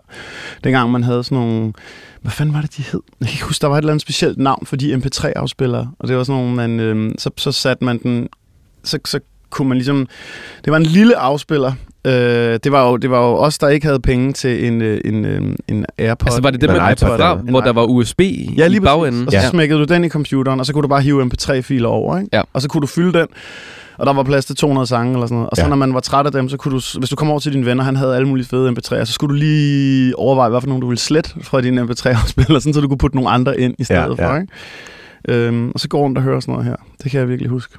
[0.63, 1.73] Dengang man havde sådan nogle...
[2.21, 3.01] Hvad fanden var det, de hed?
[3.19, 5.91] Jeg kan ikke huske, der var et eller andet specielt navn for de MP3-afspillere.
[5.99, 6.79] Og det var sådan nogle, man...
[6.79, 8.27] Øh, så, så satte man den...
[8.83, 10.07] Så, så kunne man ligesom...
[10.65, 11.73] Det var en lille afspiller.
[12.05, 15.01] Øh, det, var jo, det var jo os, der ikke havde penge til en, øh,
[15.05, 16.27] en, øh, en AirPod.
[16.27, 17.51] Altså var det det, Men man iPod, fra, eller?
[17.51, 18.81] hvor der var USB Ja, i lige præcis.
[18.81, 19.25] bagenden?
[19.25, 19.49] Og så Ja.
[19.49, 22.29] smækkede du den i computeren, og så kunne du bare hive MP3-filer over, ikke?
[22.33, 22.41] Ja.
[22.53, 23.27] Og så kunne du fylde den,
[23.97, 25.49] og der var plads til 200 sange eller sådan noget.
[25.49, 25.69] Og så Ja.
[25.69, 27.65] når man var træt af dem, så kunne du, hvis du kom over til dine
[27.65, 30.81] venner, han havde alle mulige fede MP3'er, så skulle du lige overveje, hvad for nogle
[30.81, 33.83] du ville slette fra din MP3-afspiller, sådan så du kunne putte nogle andre ind i
[33.83, 34.31] stedet Ja, ja.
[34.33, 34.53] for, ikke?
[35.47, 36.75] Øhm, og så går rundt og hører sådan noget her.
[37.03, 37.73] Det kan jeg virkelig huske.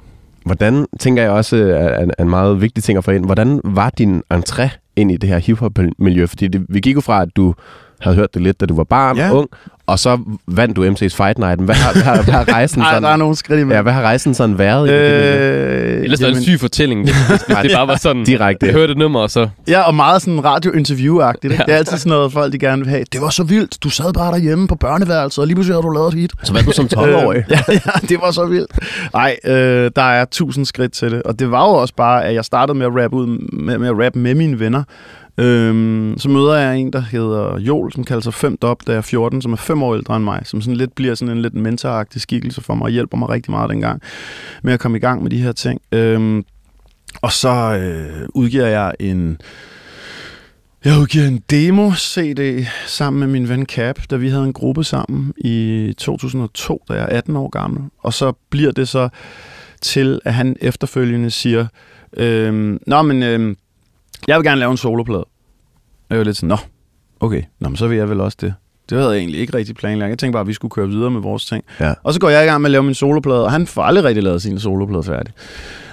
[0.49, 3.61] Hvordan, tænker jeg også, øh, er en, en meget vigtig ting at få ind, hvordan
[3.63, 6.25] var din entré ind i det her hiphop-miljø?
[6.25, 7.53] Fordi det, vi gik jo fra, at du
[8.01, 9.25] havde hørt det lidt, da du var barn, Ja.
[9.25, 9.31] ja.
[9.33, 9.49] ung,
[9.87, 11.61] og så vandt du MC's Fight Night.
[11.61, 13.75] Hvad har, hvad har, hvad har rejsen Nej, sådan, der er nogle skridt imellem.
[13.75, 14.87] ja, hvad har rejsen sådan været?
[14.89, 14.91] i?
[14.91, 18.65] Øh, Ellers er det en syg fortælling, hvis, hvis det bare var sådan, Direkte.
[18.65, 19.47] jeg hørte et nummer, og så...
[19.67, 21.53] Ja, og meget sådan radio-interview-agtigt.
[21.53, 21.57] Ja.
[21.65, 23.03] Det er altid sådan noget, folk de gerne vil have.
[23.13, 23.83] Det var så vildt.
[23.83, 26.31] Du sad bare derhjemme på børneværelset, og lige pludselig har du lavet et hit.
[26.43, 27.37] Så vandt du som 12-årig?
[27.37, 28.71] Øh, ja, ja, det var så vildt.
[29.13, 31.23] Nej, øh, der er tusind skridt til det.
[31.23, 33.87] Og det var jo også bare, at jeg startede med at rappe, ud, med, med,
[33.89, 34.83] at rappe med mine venner.
[35.39, 38.97] Øhm, så møder jeg en, der hedder Joel, som kalder sig 5 op, da jeg
[38.97, 41.41] er 14, som er 5 år ældre end mig, som sådan lidt bliver sådan en
[41.41, 44.01] lidt mentoragtig skikkelse for mig, og hjælper mig rigtig meget dengang
[44.63, 45.81] med at komme i gang med de her ting.
[45.91, 46.45] Øhm,
[47.21, 49.41] og så øh, udgiver jeg en...
[50.85, 55.33] Jeg udgiver en demo-CD sammen med min ven Cap, da vi havde en gruppe sammen
[55.37, 57.83] i 2002, da jeg er 18 år gammel.
[57.99, 59.09] Og så bliver det så
[59.81, 61.67] til, at han efterfølgende siger,
[62.17, 63.57] øhm, Nå, men øhm,
[64.27, 65.25] jeg vil gerne lave en soloplade.
[66.09, 66.57] Jeg var lidt sådan, Nå,
[67.19, 68.53] okay, Nå, men så vil jeg vel også det.
[68.89, 70.09] Det havde jeg egentlig ikke rigtig planlagt.
[70.09, 71.63] Jeg tænkte bare, at vi skulle køre videre med vores ting.
[71.79, 71.93] Ja.
[72.03, 74.03] Og så går jeg i gang med at lave min soloplade, og han får aldrig
[74.05, 75.33] rigtig lavet sin soloplade færdig.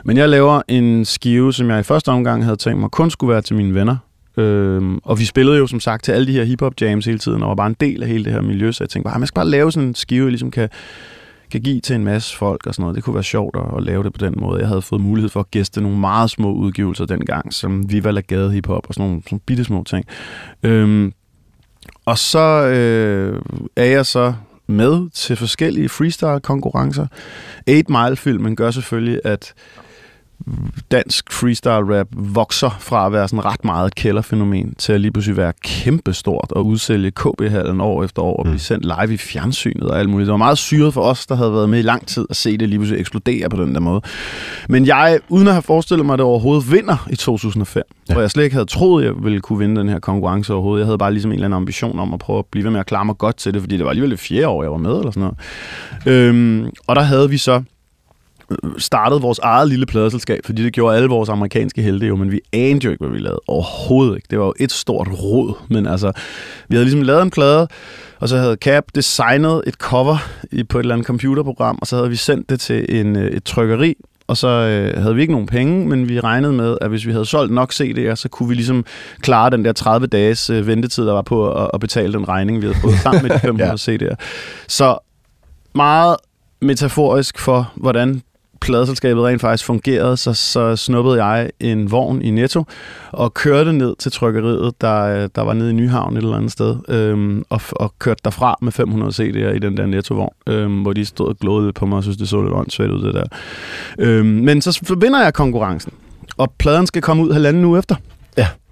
[0.04, 3.32] Men jeg laver en skive, som jeg i første omgang havde tænkt mig kun skulle
[3.32, 3.96] være til mine venner.
[4.36, 7.42] Øhm, og vi spillede jo som sagt til alle de her hiphop jams hele tiden,
[7.42, 9.20] og var bare en del af hele det her miljø, så jeg tænkte bare, "Ah,
[9.20, 10.68] man skal bare lave sådan en skive, jeg ligesom kan,
[11.51, 12.97] kan give til en masse folk og sådan noget.
[12.97, 14.61] Det kunne være sjovt at, at lave det på den måde.
[14.61, 18.20] Jeg havde fået mulighed for at gæste nogle meget små udgivelser dengang, som Viva La
[18.20, 20.05] Gade Hip Hop og sådan nogle, sådan bitte små ting.
[20.62, 21.12] Øhm,
[22.05, 23.42] og så øh,
[23.76, 24.34] er jeg så
[24.66, 27.07] med til forskellige freestyle-konkurrencer.
[27.68, 29.55] 8 Mile-filmen gør selvfølgelig, at
[30.90, 35.11] dansk freestyle rap vokser fra at være sådan ret meget et kælderfænomen til at lige
[35.12, 38.59] pludselig være kæmpestort og udsælge KB-hallen år efter år og blive Mm.
[38.59, 40.26] sendt live i fjernsynet og alt muligt.
[40.26, 42.57] Det var meget syret for os, der havde været med i lang tid at se
[42.57, 44.01] det lige pludselig eksplodere på den der måde.
[44.68, 47.92] Men jeg, uden at have forestillet mig, at det overhovedet vinder i 2005, ja.
[48.09, 48.14] Ja.
[48.14, 50.80] hvor jeg slet ikke havde troet, at jeg ville kunne vinde den her konkurrence overhovedet.
[50.80, 52.80] Jeg havde bare ligesom en eller anden ambition om at prøve at blive ved med
[52.80, 54.78] at klare mig godt til det, fordi det var alligevel det fjerde år, jeg var
[54.78, 55.30] med eller sådan
[56.07, 56.28] noget.
[56.28, 57.62] Øhm, og der havde vi så
[58.78, 62.40] startede vores eget lille pladeselskab, fordi det gjorde alle vores amerikanske helte jo, men vi
[62.53, 63.40] anede jo ikke, hvad vi lavede.
[63.49, 64.26] Overhovedet ikke.
[64.30, 66.12] Det var jo et stort rod, men altså,
[66.68, 67.68] vi havde ligesom lavet en plade,
[68.20, 70.16] og så havde Cap designet et cover
[70.68, 73.44] på et eller andet computerprogram, og så havde vi sendt det til en, øh, et
[73.44, 73.94] trykkeri,
[74.26, 77.12] og så øh, havde vi ikke nogen penge, men vi regnede med, at hvis vi
[77.12, 78.84] havde solgt nok CD'er, så kunne vi ligesom
[79.20, 82.62] klare den der 30 dages øh, ventetid, der var på at, at betale den regning,
[82.62, 83.74] vi havde fået sammen med de 500 ja.
[83.74, 84.14] CD'er.
[84.68, 84.99] Så
[85.74, 86.16] meget
[86.62, 88.22] metaforisk for, hvordan
[88.66, 92.64] pladeselskabet rent faktisk fungerede, så, så snuppede jeg en vogn i Netto
[93.12, 96.76] og kørte ned til trykkeriet, der, der var nede i Nyhavn et eller andet sted,
[96.88, 101.04] øhm, og, og kørte derfra med 500 CD'er i den der Netto-vogn, øhm, hvor de
[101.04, 103.24] stod og glåede på mig og synes, det så lidt åndssvagt ud, det der.
[103.98, 105.92] Øhm, men så vinder jeg konkurrencen,
[106.36, 107.94] og pladen skal komme ud halvanden uge efter.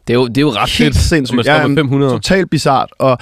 [0.06, 1.36] Det er jo, det er jo ret Helt fedt, sindssygt.
[1.36, 2.12] man står Ja, med 500.
[2.12, 2.90] Totalt bizart.
[2.98, 3.18] Og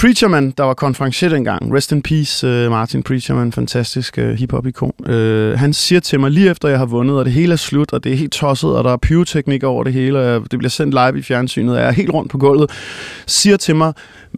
[0.00, 5.52] Preacherman, der var konferencier dengang, rest in peace, uh, Martin Preacherman, fantastisk uh, hiphop-ikon, uh,
[5.58, 8.04] han siger til mig lige efter, jeg har vundet, og det hele er slut, og
[8.04, 10.94] det er helt tosset, og der er pyroteknik over det hele, og det bliver sendt
[10.94, 12.70] live i fjernsynet, og jeg er helt rundt på gulvet,
[13.26, 13.92] siger til mig,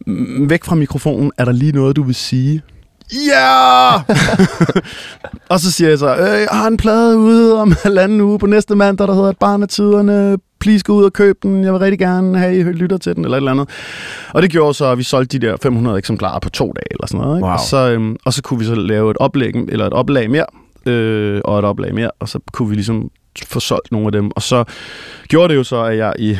[0.06, 2.62] "Mm, væk fra mikrofonen, er der lige noget, du vil sige?
[3.12, 3.94] Ja!
[5.52, 8.46] og så siger jeg så, øh, jeg har en plade ude om halvanden uge på
[8.46, 10.38] næste mandag, der hedder Et barn af tiderne.
[10.60, 11.64] Please gå ud og køb den.
[11.64, 13.68] Jeg vil rigtig gerne have, I lytter til den, eller et eller andet.
[14.34, 17.06] Og det gjorde så, at vi solgte de der 500 eksemplarer på to dage, eller
[17.06, 17.38] sådan noget.
[17.38, 17.44] Ikke?
[17.44, 17.52] Wow.
[17.52, 20.46] Og, så, øhm, og så kunne vi så lave et oplæg, eller et oplag mere,
[20.86, 23.10] øh, og et oplag mere, og så kunne vi ligesom
[23.46, 24.30] få solgt nogle af dem.
[24.36, 24.64] Og så
[25.28, 26.36] gjorde det jo så, at jeg i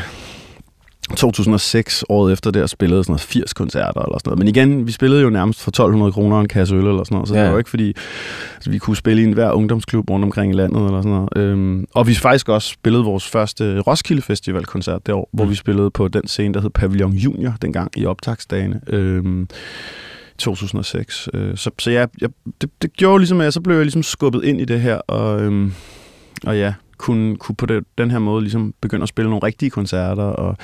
[1.16, 4.38] 2006, året efter der, spillede sådan noget 80 koncerter eller sådan noget.
[4.38, 7.28] Men igen, vi spillede jo nærmest for 1200 kroner en kasse øl eller sådan noget,
[7.28, 7.40] så ja.
[7.40, 7.92] Det var jo ikke fordi,
[8.54, 11.28] altså, vi kunne spille i en hver ungdomsklub rundt omkring i landet eller sådan noget.
[11.36, 15.36] Øhm, og vi faktisk også spillede vores første Roskilde Festival koncert det år, mm.
[15.36, 18.80] hvor vi spillede på den scene, der hed Pavillon Junior dengang i optagsdagene.
[18.86, 19.48] Øhm,
[20.38, 21.28] 2006.
[21.34, 22.28] Øh, så så ja, jeg,
[22.60, 25.40] det, det gjorde ligesom, at så blev jeg ligesom skubbet ind i det her, og,
[25.40, 25.72] øhm,
[26.46, 29.70] og ja, kunne, kunne på det, den her måde ligesom begynde at spille nogle rigtige
[29.70, 30.56] koncerter, og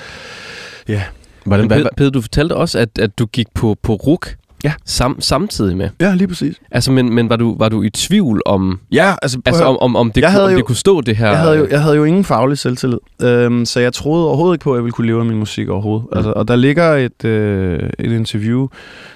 [0.87, 1.01] ja.
[1.45, 4.73] Hvordan, Peder, Peder, du fortalte også, at, at du gik på, på RUK Ja.
[4.85, 5.89] sam, samtidig med.
[6.01, 6.55] Ja, lige præcis.
[6.71, 9.95] Altså, men, men var, du, var du i tvivl om, Ja, altså, altså, om, om,
[9.95, 11.27] om, det, Jeg kunne, havde om jo- det kunne stå det her?
[11.27, 14.63] jeg, havde jo, jeg havde jo ingen faglig selvtillid, øhm, så jeg troede overhovedet ikke
[14.63, 16.07] på, at jeg ville kunne leve af min musik overhovedet.
[16.11, 16.17] Mm.
[16.17, 18.67] Altså, og der ligger et, øh, et interview,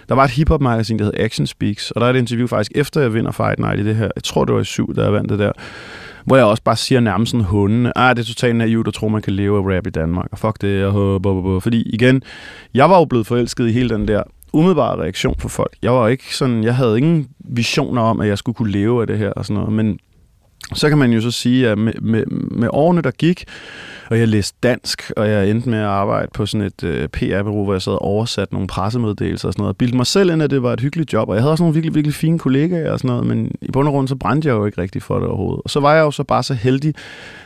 [0.09, 3.01] der var et hiphop-magasin, der hed Action Speaks, og der er et interview faktisk efter,
[3.01, 5.13] jeg vinder Fight Night i det her, jeg tror det var i syv, da jeg
[5.13, 5.51] vandt det der,
[6.25, 9.07] hvor jeg også bare siger nærmest sådan hundene, ah, det er totalt naivt at tro,
[9.07, 12.23] man kan leve af rap i Danmark, og fuck det, og håber, fordi igen,
[12.73, 15.75] jeg var jo blevet forelsket i hele den der umiddelbare reaktion på folk.
[15.81, 19.07] Jeg var ikke sådan, jeg havde ingen visioner om, at jeg skulle kunne leve af
[19.07, 19.99] det her og sådan noget, men
[20.73, 23.45] så kan man jo så sige, at med, med, med årene, der gik,
[24.09, 27.63] og jeg læste dansk, og jeg endte med at arbejde på sådan et øh, PR-bureau,
[27.63, 30.43] hvor jeg sad og oversatte nogle pressemeddelelser og sådan noget, og bildte mig selv ind,
[30.43, 32.91] at det var et hyggeligt job, og jeg havde også nogle virkelig, virkelig fine kollegaer
[32.91, 35.19] og sådan noget, men i bund og grund, så brændte jeg jo ikke rigtig for
[35.19, 35.61] det overhovedet.
[35.63, 36.93] Og så var jeg jo så bare så heldig,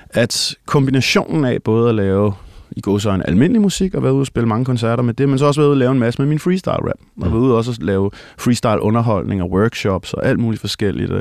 [0.10, 2.34] at kombinationen af både at lave
[2.76, 5.30] i går så en almindelig musik, og været ude og spille mange koncerter med det,
[5.30, 7.00] men så også været ude og lave en masse med min freestyle rap.
[7.22, 11.12] Og været ude også at lave freestyle underholdning og workshops og alt muligt forskelligt.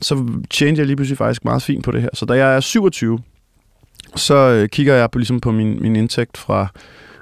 [0.00, 2.08] Så tjente jeg lige pludselig faktisk meget fint på det her.
[2.14, 3.18] Så da jeg er 27,
[4.16, 6.68] så øh, kigger jeg på, ligesom på min, min indtægt fra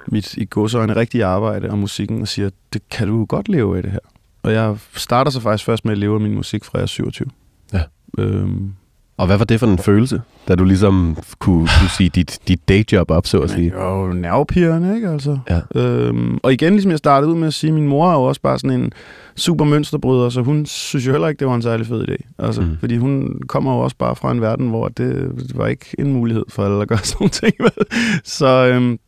[0.07, 3.83] mit i en rigtige arbejde og musikken og siger, det kan du godt leve af
[3.83, 3.99] det her.
[4.43, 6.87] Og jeg starter så faktisk først med at leve af min musik fra jeg er
[6.87, 7.29] 27.
[7.73, 7.81] Ja.
[8.17, 8.73] Øhm,
[9.17, 12.69] og hvad var det for en følelse, da du ligesom kunne, kunne sige dit, dit
[12.69, 13.73] dayjob op, så at sige?
[13.75, 15.37] Jo, nervepirrende, ikke altså?
[15.49, 15.59] Ja.
[15.75, 18.41] Øhm, og igen, ligesom jeg startede ud med at sige, min mor er jo også
[18.41, 18.91] bare sådan en
[19.35, 22.35] super mønsterbryder, så hun synes jo heller ikke, det var en særlig fed idé.
[22.39, 22.77] Altså, mm.
[22.79, 26.13] Fordi hun kommer jo også bare fra en verden, hvor det, det var ikke en
[26.13, 27.85] mulighed for alle at gøre sådan nogle ting med.
[28.23, 28.99] Så øhm,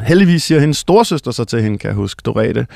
[0.00, 2.66] heldigvis siger hendes storsøster så til hende, kan jeg huske, Dorete,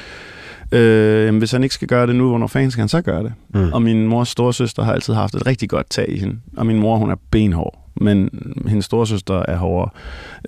[0.73, 3.23] Øh, jamen, hvis han ikke skal gøre det nu, hvornår fanden skal han så gøre
[3.23, 3.33] det?
[3.55, 3.73] Mm.
[3.73, 6.39] Og min mors storesøster har altid haft et rigtig godt tag i hende.
[6.57, 8.31] Og min mor, hun er benhård, men
[8.67, 9.91] hendes storesøster er hårdere.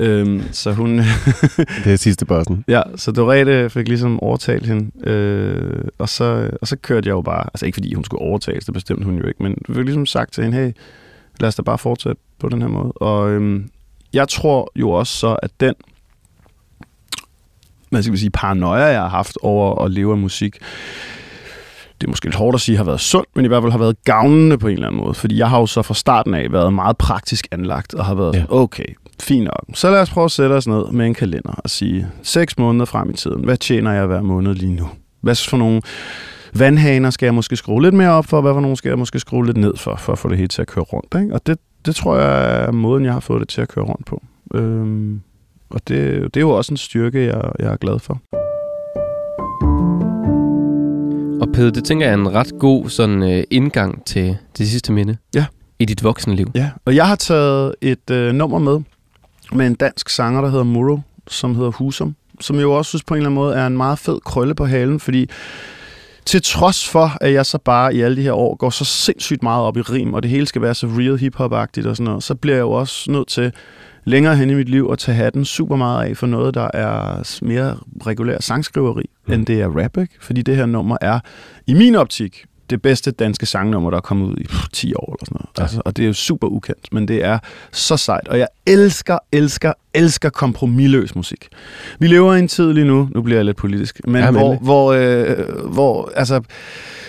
[0.00, 0.98] Øhm, så hun...
[1.84, 2.64] det er sidste bossen.
[2.68, 5.10] Ja, så Dorete fik ligesom overtalt hende.
[5.10, 7.46] Øh, og, så, og så kørte jeg jo bare...
[7.54, 10.06] Altså ikke fordi hun skulle overtales, det bestemte hun jo ikke, men vi fik ligesom
[10.06, 10.72] sagt til hende, hey,
[11.40, 12.92] lad os da bare fortsætte på den her måde.
[12.92, 13.70] Og øhm,
[14.12, 15.74] jeg tror jo også så, at den
[17.94, 20.58] hvad skal vi sige, paranoia, jeg har haft over at leve af musik,
[22.00, 23.78] det er måske lidt hårdt at sige, har været sundt, men i hvert fald har
[23.78, 25.14] været gavnende på en eller anden måde.
[25.14, 28.34] Fordi jeg har jo så fra starten af været meget praktisk anlagt, og har været,
[28.34, 28.44] ja.
[28.48, 28.84] okay,
[29.20, 29.64] fint nok.
[29.74, 32.84] Så lad os prøve at sætte os ned med en kalender og sige, seks måneder
[32.84, 34.88] frem i tiden, hvad tjener jeg hver måned lige nu?
[35.20, 35.82] Hvad for nogle
[36.54, 39.18] vandhaner skal jeg måske skrue lidt mere op for, hvad for nogle skal jeg måske
[39.18, 41.14] skrue lidt ned for, for at få det hele til at køre rundt.
[41.22, 41.34] Ikke?
[41.34, 44.06] Og det, det tror jeg er måden, jeg har fået det til at køre rundt
[44.06, 44.22] på.
[44.54, 45.20] Øhm,
[45.74, 48.20] og det, det er jo også en styrke, jeg, jeg er glad for.
[51.40, 54.92] Og Pede, det tænker jeg er en ret god sådan øh, indgang til det sidste
[54.92, 55.16] minde.
[55.34, 55.46] Ja.
[55.78, 56.50] I dit voksenliv.
[56.54, 58.80] Ja, og jeg har taget et øh, nummer med,
[59.52, 63.02] med en dansk sanger, der hedder Muro, som hedder Husum, som jeg jo også synes
[63.02, 65.30] på en eller anden måde er en meget fed krølle på halen, fordi
[66.24, 69.42] til trods for, at jeg så bare i alle de her år går så sindssygt
[69.42, 72.22] meget op i rim, og det hele skal være så real hip-hop-agtigt og sådan noget,
[72.22, 73.52] så bliver jeg jo også nødt til
[74.04, 77.22] længere hen i mit liv at tage hatten super meget af for noget, der er
[77.42, 77.76] mere
[78.06, 79.32] regulær sangskriveri, mm.
[79.32, 80.14] end det er rap, ikke?
[80.20, 81.20] Fordi det her nummer er,
[81.66, 85.14] i min optik, det bedste danske sangnummer, der er kommet ud i pff, 10 år
[85.14, 85.48] eller sådan noget.
[85.58, 85.62] Ja.
[85.62, 87.38] Altså, og det er jo super ukendt, men det er
[87.72, 88.28] så sejt.
[88.28, 91.48] Og jeg elsker, elsker, elsker kompromilløs musik.
[91.98, 94.54] Vi lever i en tid lige nu, nu bliver jeg lidt politisk, men ja, hvor,
[94.54, 96.40] hvor, øh, hvor altså,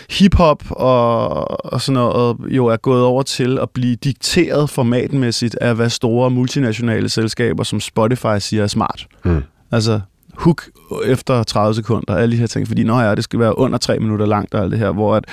[0.10, 5.76] hiphop og, og sådan noget jo er gået over til at blive dikteret formatmæssigt af,
[5.76, 9.08] hvad store multinationale selskaber som Spotify siger er smart.
[9.26, 9.44] Mm.
[9.72, 10.00] Altså,
[10.38, 10.64] hook
[11.06, 14.00] efter 30 sekunder, alle de her ting, fordi når ja, det skal være under 3
[14.00, 15.26] minutter langt og alt det her, hvor at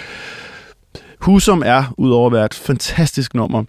[1.20, 3.64] Husum er, udover at være et fantastisk nummer,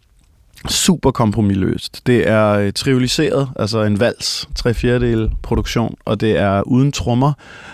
[0.70, 2.08] super kompromilløst.
[2.08, 7.34] Det er øh, trivialiseret, altså en vals, tre fjerdedel produktion, og det er uden trommer,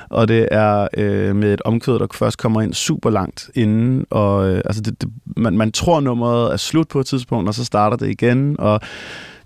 [0.10, 4.49] og det er øh, med et omkvæd, der først kommer ind super langt inden, og
[4.49, 7.66] øh, altså det, det, man, man tror nummeret er slut på et tidspunkt, og så
[7.66, 8.82] starter det igen, og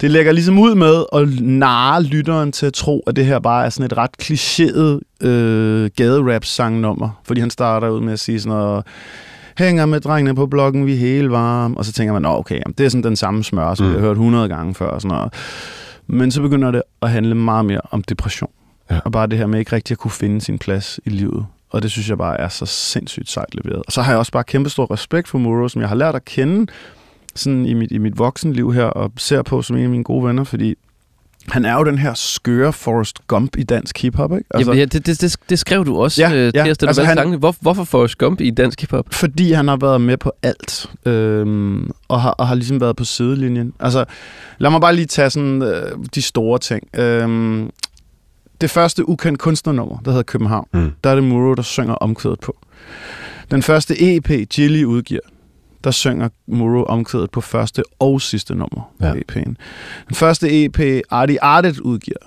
[0.01, 3.65] det lægger ligesom ud med at narre lytteren til at tro, at det her bare
[3.65, 8.57] er sådan et ret klichéet øh, gaderap-sangnummer, fordi han starter ud med at sige sådan
[8.57, 8.83] noget
[9.57, 11.77] hænger med drengene på blokken, vi er helt varme.
[11.77, 13.91] Og så tænker man, okay, jamen, det er sådan den samme smør, som mm.
[13.91, 14.87] vi har hørt 100 gange før.
[14.87, 15.33] Og sådan noget.
[16.07, 18.49] Men så begynder det at handle meget mere om depression.
[18.91, 18.99] Ja.
[19.05, 21.45] Og bare det her med ikke rigtig at kunne finde sin plads i livet.
[21.69, 23.83] Og det synes jeg bare er så sindssygt sejt leveret.
[23.85, 26.15] Og så har jeg også bare kæmpe stor respekt for Muro, som jeg har lært
[26.15, 26.71] at kende
[27.35, 30.25] sådan i mit, i mit voksenliv her, og ser på som en af mine gode
[30.25, 30.75] venner, fordi
[31.51, 34.45] han er jo den her skøre Forrest Gump i dansk hiphop, ikke?
[34.53, 36.63] Altså, ja, det, det, det, det skrev du også, ja, øh, ja.
[36.63, 39.05] Tirsdag, altså, han, Hvor, hvorfor Forrest Gump i dansk hiphop?
[39.11, 43.03] Fordi han har været med på alt, øhm, og, har, og har ligesom været på
[43.03, 43.73] sidelinjen.
[43.79, 44.05] Altså,
[44.57, 46.87] lad mig bare lige tage sådan øh, de store ting.
[46.93, 47.69] Øhm,
[48.61, 50.91] det første ukendt kunstnernummer, der hedder København, mm.
[51.03, 52.57] der er det Muro, der synger omkvædet på.
[53.51, 55.21] Den første EP, Jilly udgiver,
[55.83, 59.05] der synger Muro omkvædet på første og sidste nummer ja.
[59.05, 59.53] af EP'en.
[60.07, 60.79] Den første EP,
[61.09, 62.17] Artie Artet udgiver,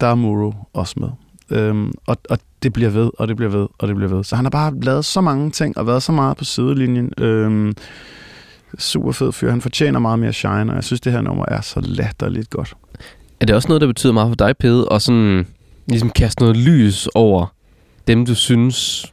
[0.00, 1.08] der er Muro også med.
[1.50, 4.24] Øhm, og, og det bliver ved, og det bliver ved, og det bliver ved.
[4.24, 7.12] Så han har bare lavet så mange ting, og været så meget på sidelinjen.
[7.18, 7.74] Øhm,
[8.78, 9.50] super fed fyr.
[9.50, 12.74] Han fortjener meget mere shine, og jeg synes, det her nummer er så latterligt godt.
[13.40, 15.46] Er det også noget, der betyder meget for dig, Pede, og sådan
[15.86, 17.46] ligesom kaste noget lys over
[18.06, 19.06] dem, du synes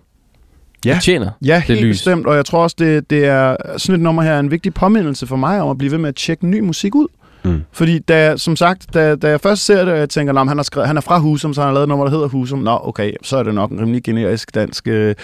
[0.86, 0.93] Ja.
[0.93, 1.29] Det tjener.
[1.45, 1.95] Ja, Det helt lys.
[1.97, 4.73] bestemt, og jeg tror også, det, det er sådan et nummer her er en vigtig
[4.73, 7.07] påmindelse for mig om at blive ved med at tjekke ny musik ud.
[7.43, 7.61] Mm.
[7.71, 10.47] Fordi da, jeg- som sagt, da, da jeg først ser det, og jeg tænker, at
[10.47, 12.27] han, har skrevet, han er fra Husum, så han har lavet et nummer, der hedder
[12.27, 12.59] Husum.
[12.59, 15.15] Nå, okay, så er det nok en rimelig generisk dansk øh,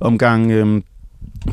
[0.00, 0.82] omgang øh,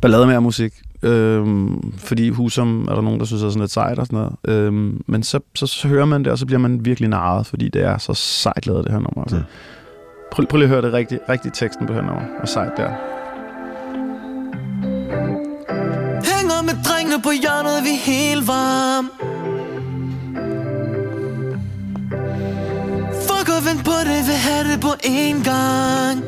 [0.02, 0.74] ballade med musik.
[1.04, 4.66] Øhm, fordi Husum er der nogen, der synes er sådan lidt sejt og sådan noget.
[4.66, 7.70] Øhm, men så, så, så hører man det, og så bliver man virkelig narret, fordi
[7.70, 9.22] det er så sejt lavet, det her nummer.
[9.22, 9.36] Altså.
[9.38, 9.44] Mm.
[10.32, 12.24] Prøv, prøv lige at høre det rigtige, rigtige teksten på det her nummer.
[12.38, 12.86] Hvor sejt det
[17.20, 19.12] med på hjørnet, vi helt varm.
[23.28, 26.24] Fuck og vent på det, vil have det på en gang.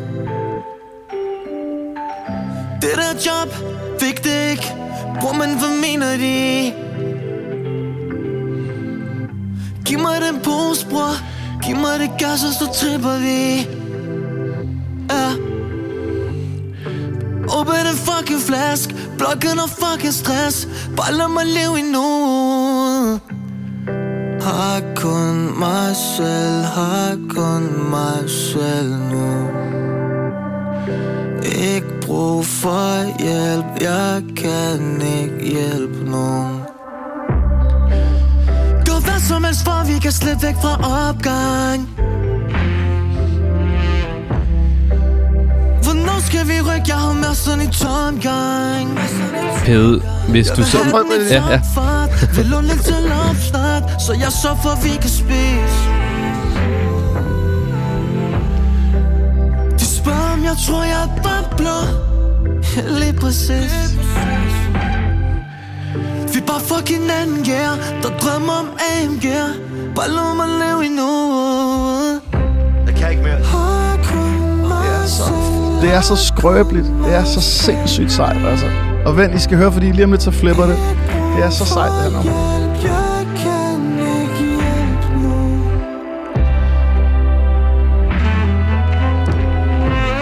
[2.81, 3.49] Det der job,
[3.99, 4.75] fik det ikke.
[5.19, 6.73] Bror, men hvad mener de?
[9.85, 11.15] Giv mig den pose, bror.
[11.65, 13.67] Giv mig det gas, og så tripper vi.
[15.09, 15.60] Ja.
[17.57, 18.95] Åbn en fucking flask.
[19.17, 20.67] Blokken og fucking stress.
[20.97, 23.19] Bare lad mig leve i nuet.
[24.41, 26.63] Har kun mig selv.
[26.63, 29.47] Har kun mig selv nu.
[31.43, 33.65] Ikke brug for hjælp.
[33.81, 36.61] Jeg kan ikke hjælpe nogen.
[38.85, 40.73] Gør hvad som helst for vi kan slippe væk fra
[41.07, 42.10] opgang.
[46.31, 46.87] Skal vi rykke?
[46.87, 48.99] Jeg har med sådan en tomgang.
[49.65, 50.77] Pede, hvis du så...
[51.29, 51.59] Ja, ja.
[52.35, 54.01] Vil du lidt til opstart?
[54.01, 55.81] Så jeg så for vi kan spise.
[59.79, 61.91] De spørger om jeg tror jeg er
[62.75, 63.97] Ja, Lige præcis.
[66.33, 69.49] Vi bare fucking anden gear Der drømmer om AMG'er
[69.95, 72.21] Bare lad mig leve i nuet.
[72.87, 73.43] Jeg kan ikke mere.
[73.43, 76.85] Har kun mig selv Det er så skrøbeligt.
[77.05, 78.65] Det er så sindssygt sejt, altså.
[79.05, 80.77] Og vent, I skal høre, fordi lige om lidt så flipper det.
[81.37, 82.61] Det er så sejt, det her nummer.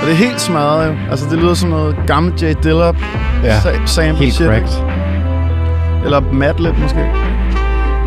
[0.01, 0.93] Og det er helt smadret jo.
[1.11, 2.45] Altså, det lyder som noget gammelt J.
[2.63, 2.91] Dilla
[3.43, 4.47] Ja, sa- sample Helt shit.
[4.47, 4.69] cracked.
[6.05, 6.99] Eller Madlib måske.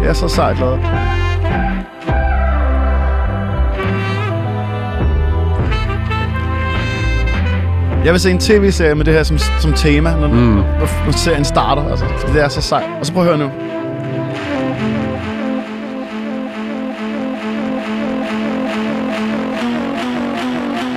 [0.03, 0.81] Det er så sejt lavet.
[8.05, 10.35] Jeg vil se en tv-serie med det her som, som tema, når, mm.
[10.35, 11.91] når, når serien starter.
[11.91, 12.91] Altså, det er så sejt.
[13.01, 13.51] Og så prøv at høre nu.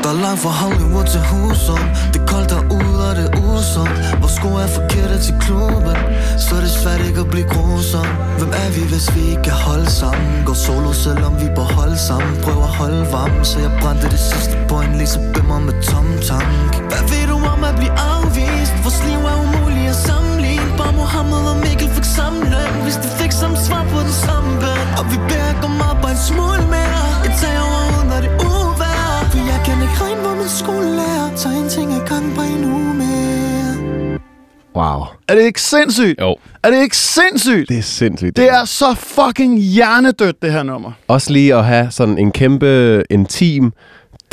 [0.04, 1.84] Der er langt fra Hollywood til Husum
[2.14, 5.98] Det er koldt derude og det er usundt Hvor sko er forkerte til klubben
[6.38, 6.55] Så
[7.36, 8.08] blive grusom.
[8.40, 11.98] Hvem er vi, hvis vi ikke kan holde sammen Går solo, selvom vi bør holde
[12.08, 15.76] sammen Prøv at holde varm, så jeg brændte det sidste på en Lise bimmer med
[15.90, 18.74] tom tank Hvad ved du om at blive afvist?
[18.86, 20.70] Vores liv er umuligt at sammenligne.
[20.80, 22.74] Bare Mohammed og Mikkel fik samme løn.
[22.86, 24.88] Hvis de fik samme svar på den samme bøn.
[25.00, 27.04] Og vi beder ikke om at en smule mere.
[27.26, 29.10] Jeg tager over ud, når det er uvær.
[29.32, 32.62] For jeg kan ikke regne, hvor min skolelærer Tager en ting ad gang på en
[32.76, 33.25] uge mere.
[34.76, 35.02] Wow.
[35.28, 36.22] Er det ikke sindssygt?
[36.22, 36.36] Jo.
[36.64, 37.70] Er det ikke sindssygt?
[37.70, 38.38] Det er sindssygt.
[38.38, 40.92] Det er så fucking hjernedødt, det her nummer.
[41.08, 43.74] Også lige at have sådan en kæmpe intim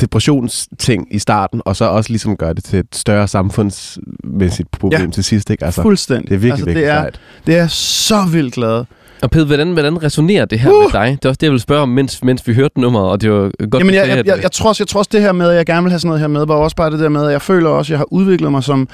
[0.01, 5.09] depressionsting i starten, og så også ligesom gøre det til et større samfundsmæssigt problem Ja.
[5.11, 5.49] til sidst.
[5.49, 5.65] Ikke?
[5.65, 6.29] Altså, Fuldstændig.
[6.29, 7.19] det er virkelig, altså, virkelig det er, sejt.
[7.47, 8.83] det er så vildt glad.
[9.21, 10.83] Og Pede, hvordan, hvordan resonerer det her uh!
[10.83, 11.17] med dig?
[11.21, 13.31] Det er også det, jeg ville spørge om, mens, mens vi hørte nummeret, og det
[13.31, 13.37] var
[13.69, 15.55] godt, Jamen, jeg, jeg, jeg, jeg, tror også, jeg tror også, det her med, at
[15.55, 17.31] jeg gerne vil have sådan noget her med, var også bare det der med, at
[17.31, 18.87] jeg føler også, at jeg har udviklet mig som,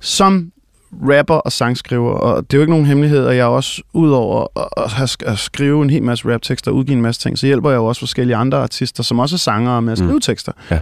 [0.00, 0.50] som
[1.08, 5.16] rapper og sangskriver, og det er jo ikke nogen hemmelighed, at jeg også, udover at,
[5.26, 7.86] at, skrive en hel masse raptekster og udgive en masse ting, så hjælper jeg jo
[7.86, 10.20] også forskellige andre artister, som også er sangere med at skrive mm.
[10.20, 10.52] tekster.
[10.70, 10.78] Ja.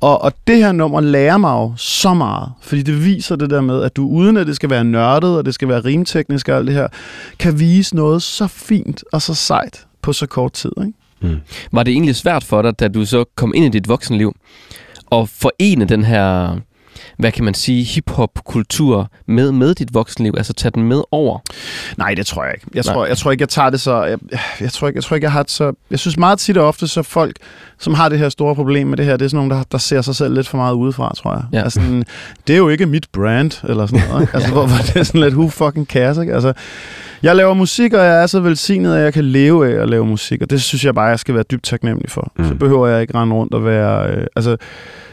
[0.00, 3.60] Og, og det her nummer lærer mig jo så meget, fordi det viser det der
[3.60, 6.56] med, at du uden at det skal være nørdet, og det skal være rimteknisk og
[6.56, 6.88] alt det her,
[7.38, 10.72] kan vise noget så fint og så sejt på så kort tid.
[10.80, 10.92] Ikke?
[11.72, 14.36] Var det egentlig svært for dig, da du så kom ind i dit voksenliv,
[15.12, 16.56] at forene den her,
[17.18, 20.34] hvad kan man sige, hip-hop-kultur med, med dit voksenliv?
[20.36, 21.38] Altså tage den med over?
[21.96, 22.66] Nej, det tror jeg ikke.
[22.74, 24.04] Jeg tror, jeg tror ikke, jeg tager det så...
[24.04, 24.18] Jeg,
[24.60, 25.72] jeg, tror ikke, jeg tror ikke, jeg har det så...
[25.90, 27.36] Jeg synes meget tit og ofte, så folk,
[27.78, 29.78] som har det her store problem med det her, det er sådan nogle, der, der
[29.78, 31.42] ser sig selv lidt for meget udefra, tror jeg.
[31.52, 31.62] Ja.
[31.62, 32.04] Altså, sådan,
[32.46, 34.22] det er jo ikke mit brand, eller sådan noget.
[34.22, 34.34] ikke?
[34.34, 36.34] altså, hvor, hvor det er sådan lidt, who fucking cares, ikke?
[36.34, 36.52] Altså,
[37.26, 40.06] Jeg laver musik, og jeg er så velsignet, at jeg kan leve af at lave
[40.06, 42.32] musik, og det synes jeg bare, jeg skal være dybt taknemmelig for.
[42.38, 42.44] Mm.
[42.44, 44.10] Så behøver jeg ikke rende rundt og være...
[44.10, 44.56] Øh, altså,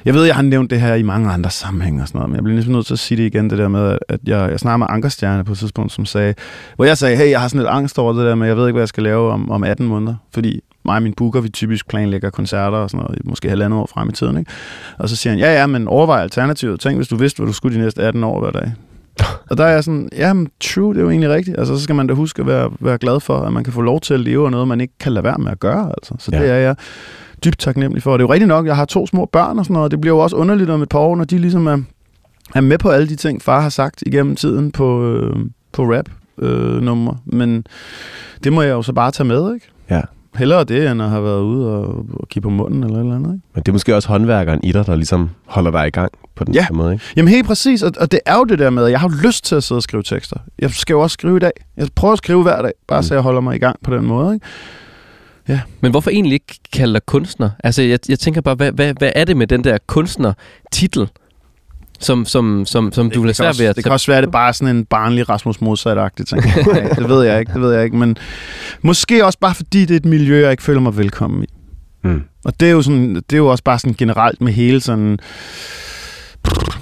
[0.06, 2.36] jeg ved, jeg har nævnt det her i mange andre sammenhænge og sådan noget, men
[2.36, 4.60] jeg bliver ligesom nødt til at sige det igen, det der med, at jeg, jeg
[4.60, 6.34] snakker med Ankerstjerne på et tidspunkt, som sagde,
[6.76, 8.68] hvor jeg sagde, hey, jeg har sådan lidt angst over det der, men jeg ved
[8.68, 11.50] ikke, hvad jeg skal lave om, om 18 måneder, fordi mig og min booker, vi
[11.50, 14.52] typisk planlægger koncerter og sådan noget, måske halvandet år frem i tiden, ikke?
[14.98, 16.80] Og så siger han, ja, ja, men overvej alternativet.
[16.80, 18.72] Tænk, hvis du vidste, hvad du skulle de næste 18 år hver dag.
[19.50, 21.58] Og der er jeg sådan, ja, true, det er jo egentlig rigtigt.
[21.60, 23.82] Altså, så skal man da huske at være, være glad for, at man kan få
[23.82, 25.90] lov til at leve af noget, man ikke kan lade være med at gøre.
[25.98, 26.14] Altså.
[26.20, 26.42] Så Ja.
[26.42, 26.76] det er jeg
[27.46, 28.12] dybt taknemmelig for.
[28.14, 29.92] Og det er jo rigtigt nok, jeg har to små børn og sådan noget, og
[29.92, 31.78] det bliver jo også underligt om et par år, når de ligesom er,
[32.56, 35.36] er med på alle de ting, far har sagt igennem tiden på, øh,
[35.72, 37.18] på rap øh, numre.
[37.26, 37.66] Men
[38.44, 39.68] det må jeg jo så bare tage med, ikke?
[39.90, 40.02] Ja.
[40.36, 43.16] Hellere det, end at have været ude og, og kigge på munden eller et eller
[43.16, 43.46] andet, ikke?
[43.54, 46.44] Men det er måske også håndværkeren i dig, der ligesom holder dig i gang på
[46.44, 46.62] den Ja.
[46.70, 47.06] her måde, ikke?
[47.16, 49.16] Jamen helt præcis, og, og det er jo det der med, at jeg har jo
[49.28, 50.36] lyst til at sidde og skrive tekster.
[50.60, 51.52] Jeg skal jo også skrive i dag.
[51.78, 53.04] Jeg prøver at skrive hver dag, bare Mm.
[53.04, 54.34] så jeg holder mig i gang på den måde.
[54.34, 55.62] Ikke?
[55.82, 57.50] Men hvorfor egentlig ikke kalde dig kunstner?
[57.64, 61.10] Altså, jeg, jeg tænker bare, hvad, hvad, hvad er det med den der kunstner-titel,
[62.04, 63.92] som, som, som, som du vil have det, kan svært også, ved at det kan
[63.92, 66.44] også være, at det bare er sådan en barnlig Rasmus Modsat-agtig ting.
[67.00, 67.98] Det ved jeg ikke, det ved jeg ikke.
[67.98, 68.18] Men
[68.82, 71.48] måske også bare fordi, det er et miljø, jeg ikke føler mig velkommen i.
[72.04, 72.24] Mm.
[72.46, 75.20] Og det er jo, sådan, det er jo også bare sådan generelt med hele sådan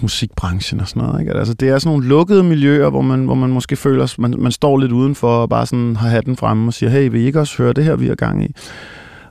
[0.01, 1.19] musikbranchen og sådan noget.
[1.19, 1.33] Ikke?
[1.33, 4.51] Altså, det er sådan nogle lukkede miljøer, hvor man, hvor man måske føler, man, man
[4.51, 7.39] står lidt udenfor og bare sådan har hatten fremme og siger, hey, vil I ikke
[7.39, 8.55] også høre det her, vi har gang i?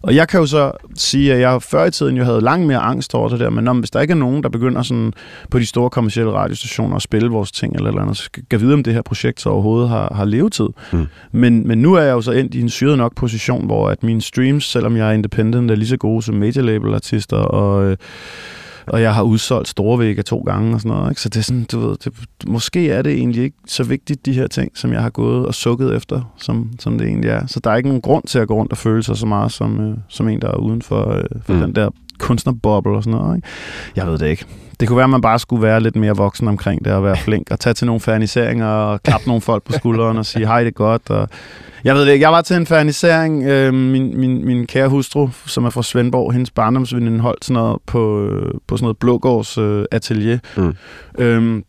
[0.03, 2.79] Og jeg kan jo så sige, at jeg før i tiden jo havde langt mere
[2.79, 5.13] angst over det der, men om, hvis der ikke er nogen, der begynder sådan
[5.51, 8.61] på de store kommercielle radiostationer at spille vores ting eller, eller andet, så skal jeg
[8.61, 10.69] vide, om det her projekt så overhovedet har, har levetid.
[10.93, 11.07] Mm.
[11.33, 14.03] Men, men nu er jeg jo så endt i en syret nok position, hvor at
[14.03, 17.85] mine streams, selvom jeg er independent, er lige så gode som major label artister, og,
[17.85, 17.97] øh,
[18.91, 21.11] og jeg har udsolgt store vægge to gange og sådan noget.
[21.11, 21.21] Ikke?
[21.21, 22.13] Så det er sådan, du ved, det,
[22.47, 25.55] måske er det egentlig ikke så vigtigt, de her ting, som jeg har gået og
[25.55, 27.47] sukket efter, som, som det egentlig er.
[27.47, 29.53] Så der er ikke nogen grund til at gå rundt og føle sig så meget
[29.53, 31.61] som, øh, som en, der er uden for, øh, for Mm.
[31.61, 33.37] den der kunstnerboble og sådan noget.
[33.37, 33.49] Ikke?
[33.97, 34.45] Jeg ved det ikke.
[34.81, 37.17] Det kunne være, at man bare skulle være lidt mere voksen omkring det og være
[37.17, 40.61] flink og tage til nogle ferniseringer og klappe nogle folk på skulderen og sige, hej,
[40.61, 41.11] det er godt.
[41.11, 41.29] Og
[41.85, 42.23] jeg ved det ikke.
[42.23, 43.45] Jeg var til en fernisering.
[43.45, 47.79] Øh, min, min, min kære hustru, som er fra Svendborg, hendes barndomsveninde holdt sådan noget
[47.87, 50.39] på, øh, på sådan noget Blågårds øh, atelier.
[50.57, 50.75] Mm.
[51.19, 51.65] Øhm,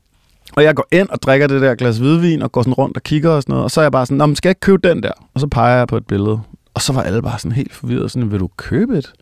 [0.55, 3.03] og jeg går ind og drikker det der glas hvidvin og går sådan rundt og
[3.03, 3.63] kigger og sådan noget.
[3.63, 5.11] Og så er jeg bare sådan, Nå, men skal jeg ikke købe den der?
[5.33, 6.39] Og så peger jeg på et billede.
[6.73, 8.11] Og så var alle bare sådan helt forvirret.
[8.11, 9.13] Sådan, vil du købe et?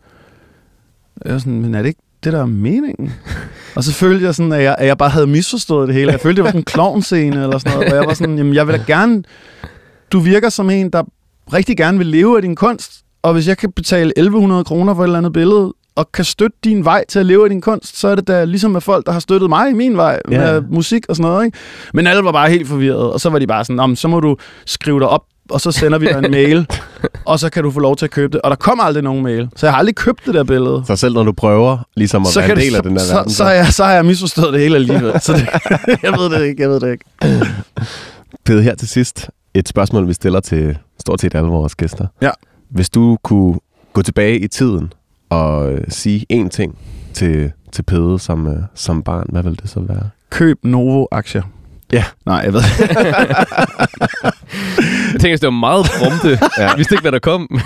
[1.24, 3.12] Jeg var sådan, men er det ikke det, der er meningen?
[3.76, 6.12] og så følte jeg sådan, at jeg, at jeg bare havde misforstået det hele.
[6.12, 7.92] Jeg følte, det var sådan en klovnscene eller sådan noget.
[7.92, 9.22] Og jeg var sådan, jamen jeg vil da gerne...
[10.12, 11.02] Du virker som en, der
[11.52, 12.92] rigtig gerne vil leve af din kunst.
[13.22, 16.56] Og hvis jeg kan betale 1100 kroner for et eller andet billede, og kan støtte
[16.64, 19.06] din vej til at leve af din kunst, så er det da ligesom med folk,
[19.06, 20.38] der har støttet mig i min vej Ja.
[20.38, 21.44] med musik og sådan noget.
[21.44, 21.58] Ikke?
[21.94, 24.08] Men alle var bare helt forvirrede, og så var de bare sådan, "Nå, men så
[24.08, 26.66] må du skrive dig op, og så sender vi dig en mail,
[27.24, 28.40] og så kan du få lov til at købe det.
[28.40, 30.82] Og der kom aldrig nogen mail, så jeg har aldrig købt det der billede.
[30.86, 33.14] Så selv når du prøver ligesom at Så, være en del af den der så,
[33.14, 35.20] verden, så, så, har jeg, så har jeg misforstået det hele alligevel.
[35.20, 35.48] Så det,
[36.02, 37.04] jeg ved det ikke, jeg ved det ikke.
[38.44, 42.06] Pede, her til sidst et spørgsmål, vi stiller til stort set alle vores gæster.
[42.22, 42.30] Ja.
[42.70, 43.58] Hvis du kunne
[43.92, 44.92] gå tilbage i tiden
[45.30, 46.78] og øh, sige én ting
[47.14, 50.08] til, til Pede som, øh, som barn, hvad vil det så være?
[50.30, 51.42] Køb Novo-aktier.
[51.92, 52.04] Ja.
[52.26, 52.60] Nej, jeg ved
[55.12, 56.28] Jeg tænker, det var meget prompte.
[56.58, 56.68] Ja.
[56.68, 57.48] Jeg vidste ikke, hvad der kom.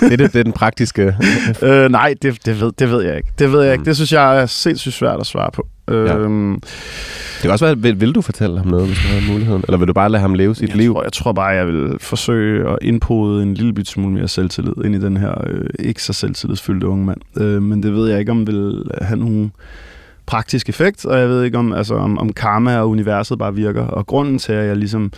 [0.00, 1.16] Det er, det, det er den praktiske...
[1.62, 3.28] øh, nej, det, det, ved, det ved jeg ikke.
[3.38, 3.80] Det ved jeg ikke.
[3.80, 3.84] Mm.
[3.84, 5.68] Det synes jeg er sindssygt svært at svare på.
[5.88, 9.64] Øhm, Det kan også være, vil, vil du fortælle ham noget, hvis du havde muligheden?
[9.68, 10.92] Eller vil du bare lade ham leve sit jeg liv?
[10.94, 14.72] Tror, jeg tror bare, jeg vil forsøge at indpode en lille bit smule mere selvtillid
[14.84, 17.20] ind i den her øh, ikke så selvtillidsfyldte unge mand.
[17.36, 19.52] Øh, men det ved jeg ikke, om vil have nogen
[20.26, 23.82] praktisk effekt, og jeg ved ikke, om, altså, om, om karma og universet bare virker.
[23.86, 25.12] Og grunden til, at jeg ligesom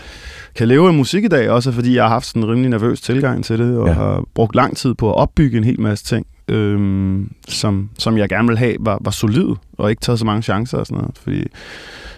[0.55, 2.71] kan leve af musik i dag, også er, fordi jeg har haft sådan en rimelig
[2.71, 3.93] nervøs tilgang til det, og Ja.
[3.93, 8.29] har brugt lang tid på at opbygge en hel masse ting, øhm, som, som jeg
[8.29, 11.19] gerne vil have, var, var solid, og ikke taget så mange chancer og sådan noget.
[11.23, 11.45] Fordi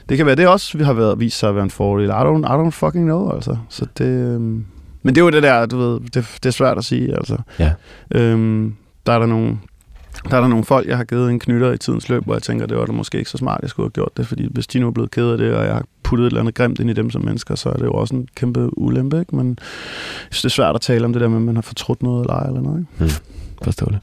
[0.08, 2.08] det kan være, det også vi har været, vist sig at være en fordel.
[2.08, 3.56] I don't, I don't fucking know, altså.
[3.68, 4.64] Så det, øhm,
[5.02, 7.36] men det er jo det der, du ved, det, det er svært at sige, altså.
[7.58, 7.72] Ja.
[8.14, 8.74] Øhm,
[9.06, 9.58] der er der nogle
[10.30, 12.42] der er der nogle folk, jeg har givet en knytter i tidens løb, hvor jeg
[12.42, 14.66] tænker, det var da måske ikke så smart, jeg skulle have gjort det, fordi hvis
[14.66, 16.78] de nu er blevet ked af det, og jeg har puttet et eller andet grimt
[16.78, 19.36] ind i dem som mennesker, så er det jo også en kæmpe ulempe, ikke?
[19.36, 21.62] Men jeg synes, det er svært at tale om det der med, at man har
[21.62, 23.14] fortrudt noget eller ej eller noget, ikke?
[23.62, 24.02] Forståeligt.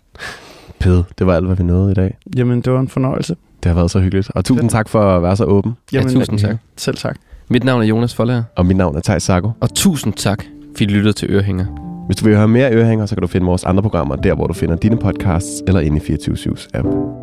[0.80, 2.18] Pede, det var alt, hvad vi nåede i dag.
[2.36, 3.36] Jamen, det var en fornøjelse.
[3.64, 4.32] Det har været så hyggeligt.
[4.36, 5.74] Og tusind tak for at være så åben.
[5.94, 6.56] Jamen, tusind tak.
[6.78, 7.16] Selv tak.
[7.50, 9.52] Mit navn er Jonas Forlager, Og mit navn er Thijs Sarko.
[9.60, 11.91] og tusind tak, fordi du lyttede til Ørehænger.
[12.12, 14.48] Hvis du vil høre mere ørehænger, så kan du finde vores andre programmer der, hvor
[14.48, 17.21] du finder dine podcasts eller inde i 24 app.